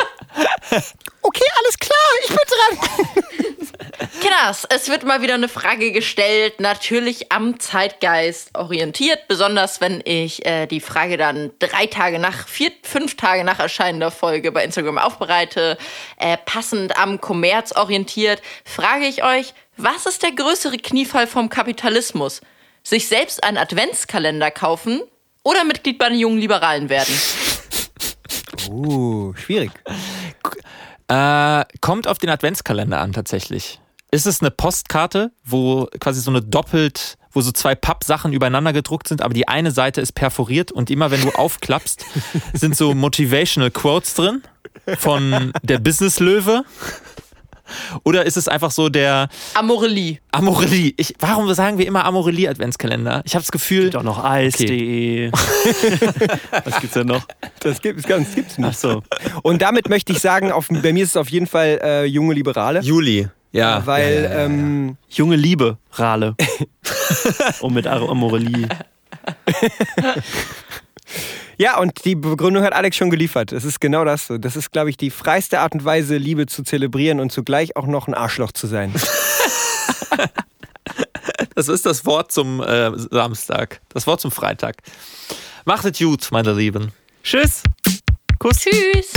Okay, 1.22 1.46
alles 1.60 1.80
klar, 1.80 1.98
ich 2.24 2.30
bin 2.30 2.38
dran. 2.48 3.16
Kinders, 4.22 4.66
es 4.70 4.90
wird 4.90 5.04
mal 5.04 5.22
wieder 5.22 5.34
eine 5.36 5.48
Frage 5.48 5.92
gestellt, 5.92 6.60
natürlich 6.60 7.32
am 7.32 7.60
Zeitgeist 7.60 8.58
orientiert, 8.58 9.28
besonders 9.28 9.82
wenn 9.82 10.02
ich 10.04 10.46
äh, 10.46 10.68
die 10.68 10.80
Frage 10.80 11.18
dann 11.18 11.52
drei 11.60 11.88
Tage 11.88 12.20
nach, 12.20 12.48
vier, 12.48 12.72
fünf 12.84 13.16
Tage 13.18 13.44
nach 13.44 13.60
Erscheinen 13.60 14.00
der 14.00 14.12
Folge 14.12 14.52
bei 14.52 14.64
Instagram 14.64 14.98
aufbereite, 14.98 15.78
äh, 16.18 16.38
passend 16.38 16.98
am 16.98 17.22
Kommerz 17.22 17.72
orientiert, 17.72 18.42
frage 18.64 19.06
ich 19.06 19.24
euch, 19.24 19.54
was 19.78 20.06
ist 20.06 20.24
der 20.24 20.32
größere 20.32 20.78
Kniefall 20.78 21.28
vom 21.28 21.50
Kapitalismus? 21.50 22.42
Sich 22.84 23.08
selbst 23.08 23.44
einen 23.44 23.58
Adventskalender 23.58 24.52
kaufen 24.52 25.02
oder 25.44 25.64
Mitglied 25.64 25.98
bei 25.98 26.10
den 26.10 26.20
jungen 26.20 26.38
Liberalen 26.38 26.90
werden? 26.90 27.14
Uh, 28.70 29.34
schwierig. 29.36 29.72
Äh, 31.08 31.66
kommt 31.82 32.08
auf 32.08 32.18
den 32.18 32.30
Adventskalender 32.30 33.00
an 33.00 33.14
tatsächlich. 33.14 33.80
Ist 34.12 34.26
es 34.26 34.42
eine 34.42 34.52
Postkarte, 34.52 35.32
wo 35.44 35.88
quasi 36.00 36.22
so 36.22 36.32
eine 36.32 36.42
doppelt, 36.42 37.18
wo 37.32 37.42
so 37.42 37.52
zwei 37.52 37.76
Pappsachen 37.76 38.34
übereinander 38.34 38.74
gedruckt 38.74 39.08
sind, 39.08 39.22
aber 39.22 39.34
die 39.34 39.48
eine 39.48 39.72
Seite 39.72 40.02
ist 40.02 40.14
perforiert 40.14 40.72
und 40.72 40.90
immer 40.90 41.12
wenn 41.12 41.22
du 41.22 41.30
aufklappst, 41.36 42.06
sind 42.54 42.76
so 42.76 42.96
motivational 42.96 43.72
Quotes 43.72 44.16
drin 44.16 44.42
von 44.98 45.52
der 45.64 45.80
Business 45.80 46.20
Löwe. 46.20 46.64
Oder 48.04 48.26
ist 48.26 48.38
es 48.38 48.48
einfach 48.48 48.72
so 48.72 48.90
der 48.90 49.30
Amorelie. 49.54 50.20
Amorelie? 50.32 50.94
Ich, 50.98 51.14
warum 51.20 51.52
sagen 51.54 51.78
wir 51.78 51.88
immer 51.88 52.06
Amorelie 52.06 52.50
Adventskalender? 52.50 53.22
Ich 53.26 53.36
habe 53.36 53.44
das 53.44 53.52
Gefühl, 53.52 53.84
Gibt 53.86 53.98
auch 53.98 54.04
noch 54.04 54.24
Eis.de. 54.24 55.32
Was 56.64 56.80
gibt's 56.82 56.94
denn 56.94 57.08
noch? 57.08 57.26
Das 57.60 57.82
gibt 57.82 58.00
es 58.00 58.06
ganz 58.06 58.34
gibt's 58.36 58.58
nicht. 58.58 58.68
Ach 58.70 58.74
so. 58.74 59.04
Und 59.44 59.62
damit 59.62 59.90
möchte 59.90 60.12
ich 60.12 60.20
sagen, 60.20 60.52
auf, 60.52 60.68
bei 60.70 60.94
mir 60.94 61.04
ist 61.04 61.12
es 61.12 61.18
auf 61.18 61.30
jeden 61.30 61.48
Fall 61.48 61.80
äh, 61.84 62.06
junge 62.06 62.34
Liberale. 62.34 62.82
Juli. 62.82 63.28
Ja. 63.52 63.86
weil 63.86 64.16
ja, 64.16 64.22
ja, 64.22 64.30
ja. 64.30 64.46
Ähm, 64.46 64.98
Junge 65.10 65.38
Liebe, 65.38 65.78
Rale. 65.94 66.36
Und 67.62 67.74
mit 67.74 67.88
Amorelie. 67.88 68.68
ja, 71.58 71.78
und 71.78 72.06
die 72.06 72.16
Begründung 72.16 72.64
hat 72.64 72.74
Alex 72.74 72.98
schon 72.98 73.10
geliefert. 73.10 73.52
Es 73.52 73.64
ist 73.64 73.80
genau 73.80 74.06
das. 74.06 74.28
so. 74.28 74.38
Das 74.38 74.56
ist, 74.56 74.72
glaube 74.72 74.90
ich, 74.90 74.98
die 74.98 75.10
freiste 75.10 75.60
Art 75.60 75.74
und 75.74 75.86
Weise, 75.86 76.18
Liebe 76.18 76.46
zu 76.46 76.64
zelebrieren 76.64 77.20
und 77.20 77.32
zugleich 77.32 77.76
auch 77.76 77.88
noch 77.88 78.08
ein 78.08 78.14
Arschloch 78.14 78.52
zu 78.52 78.68
sein. 78.68 78.94
Das 81.56 81.70
ist 81.70 81.86
das 81.86 82.06
Wort 82.06 82.34
zum 82.34 82.62
äh, 82.62 82.92
Samstag. 82.96 83.80
Das 83.90 84.06
Wort 84.08 84.20
zum 84.20 84.32
Freitag. 84.32 84.76
Macht 85.64 85.86
es 85.86 85.98
gut, 85.98 86.28
meine 86.32 86.54
Lieben. 86.54 86.92
Tschüss. 87.24 87.64
Kuss. 88.40 88.58
Tschüss. 88.60 89.14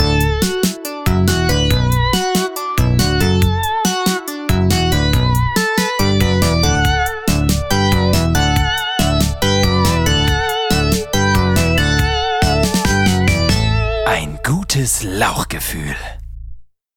Gutes 14.79 15.03
Lauchgefühl. 15.03 15.93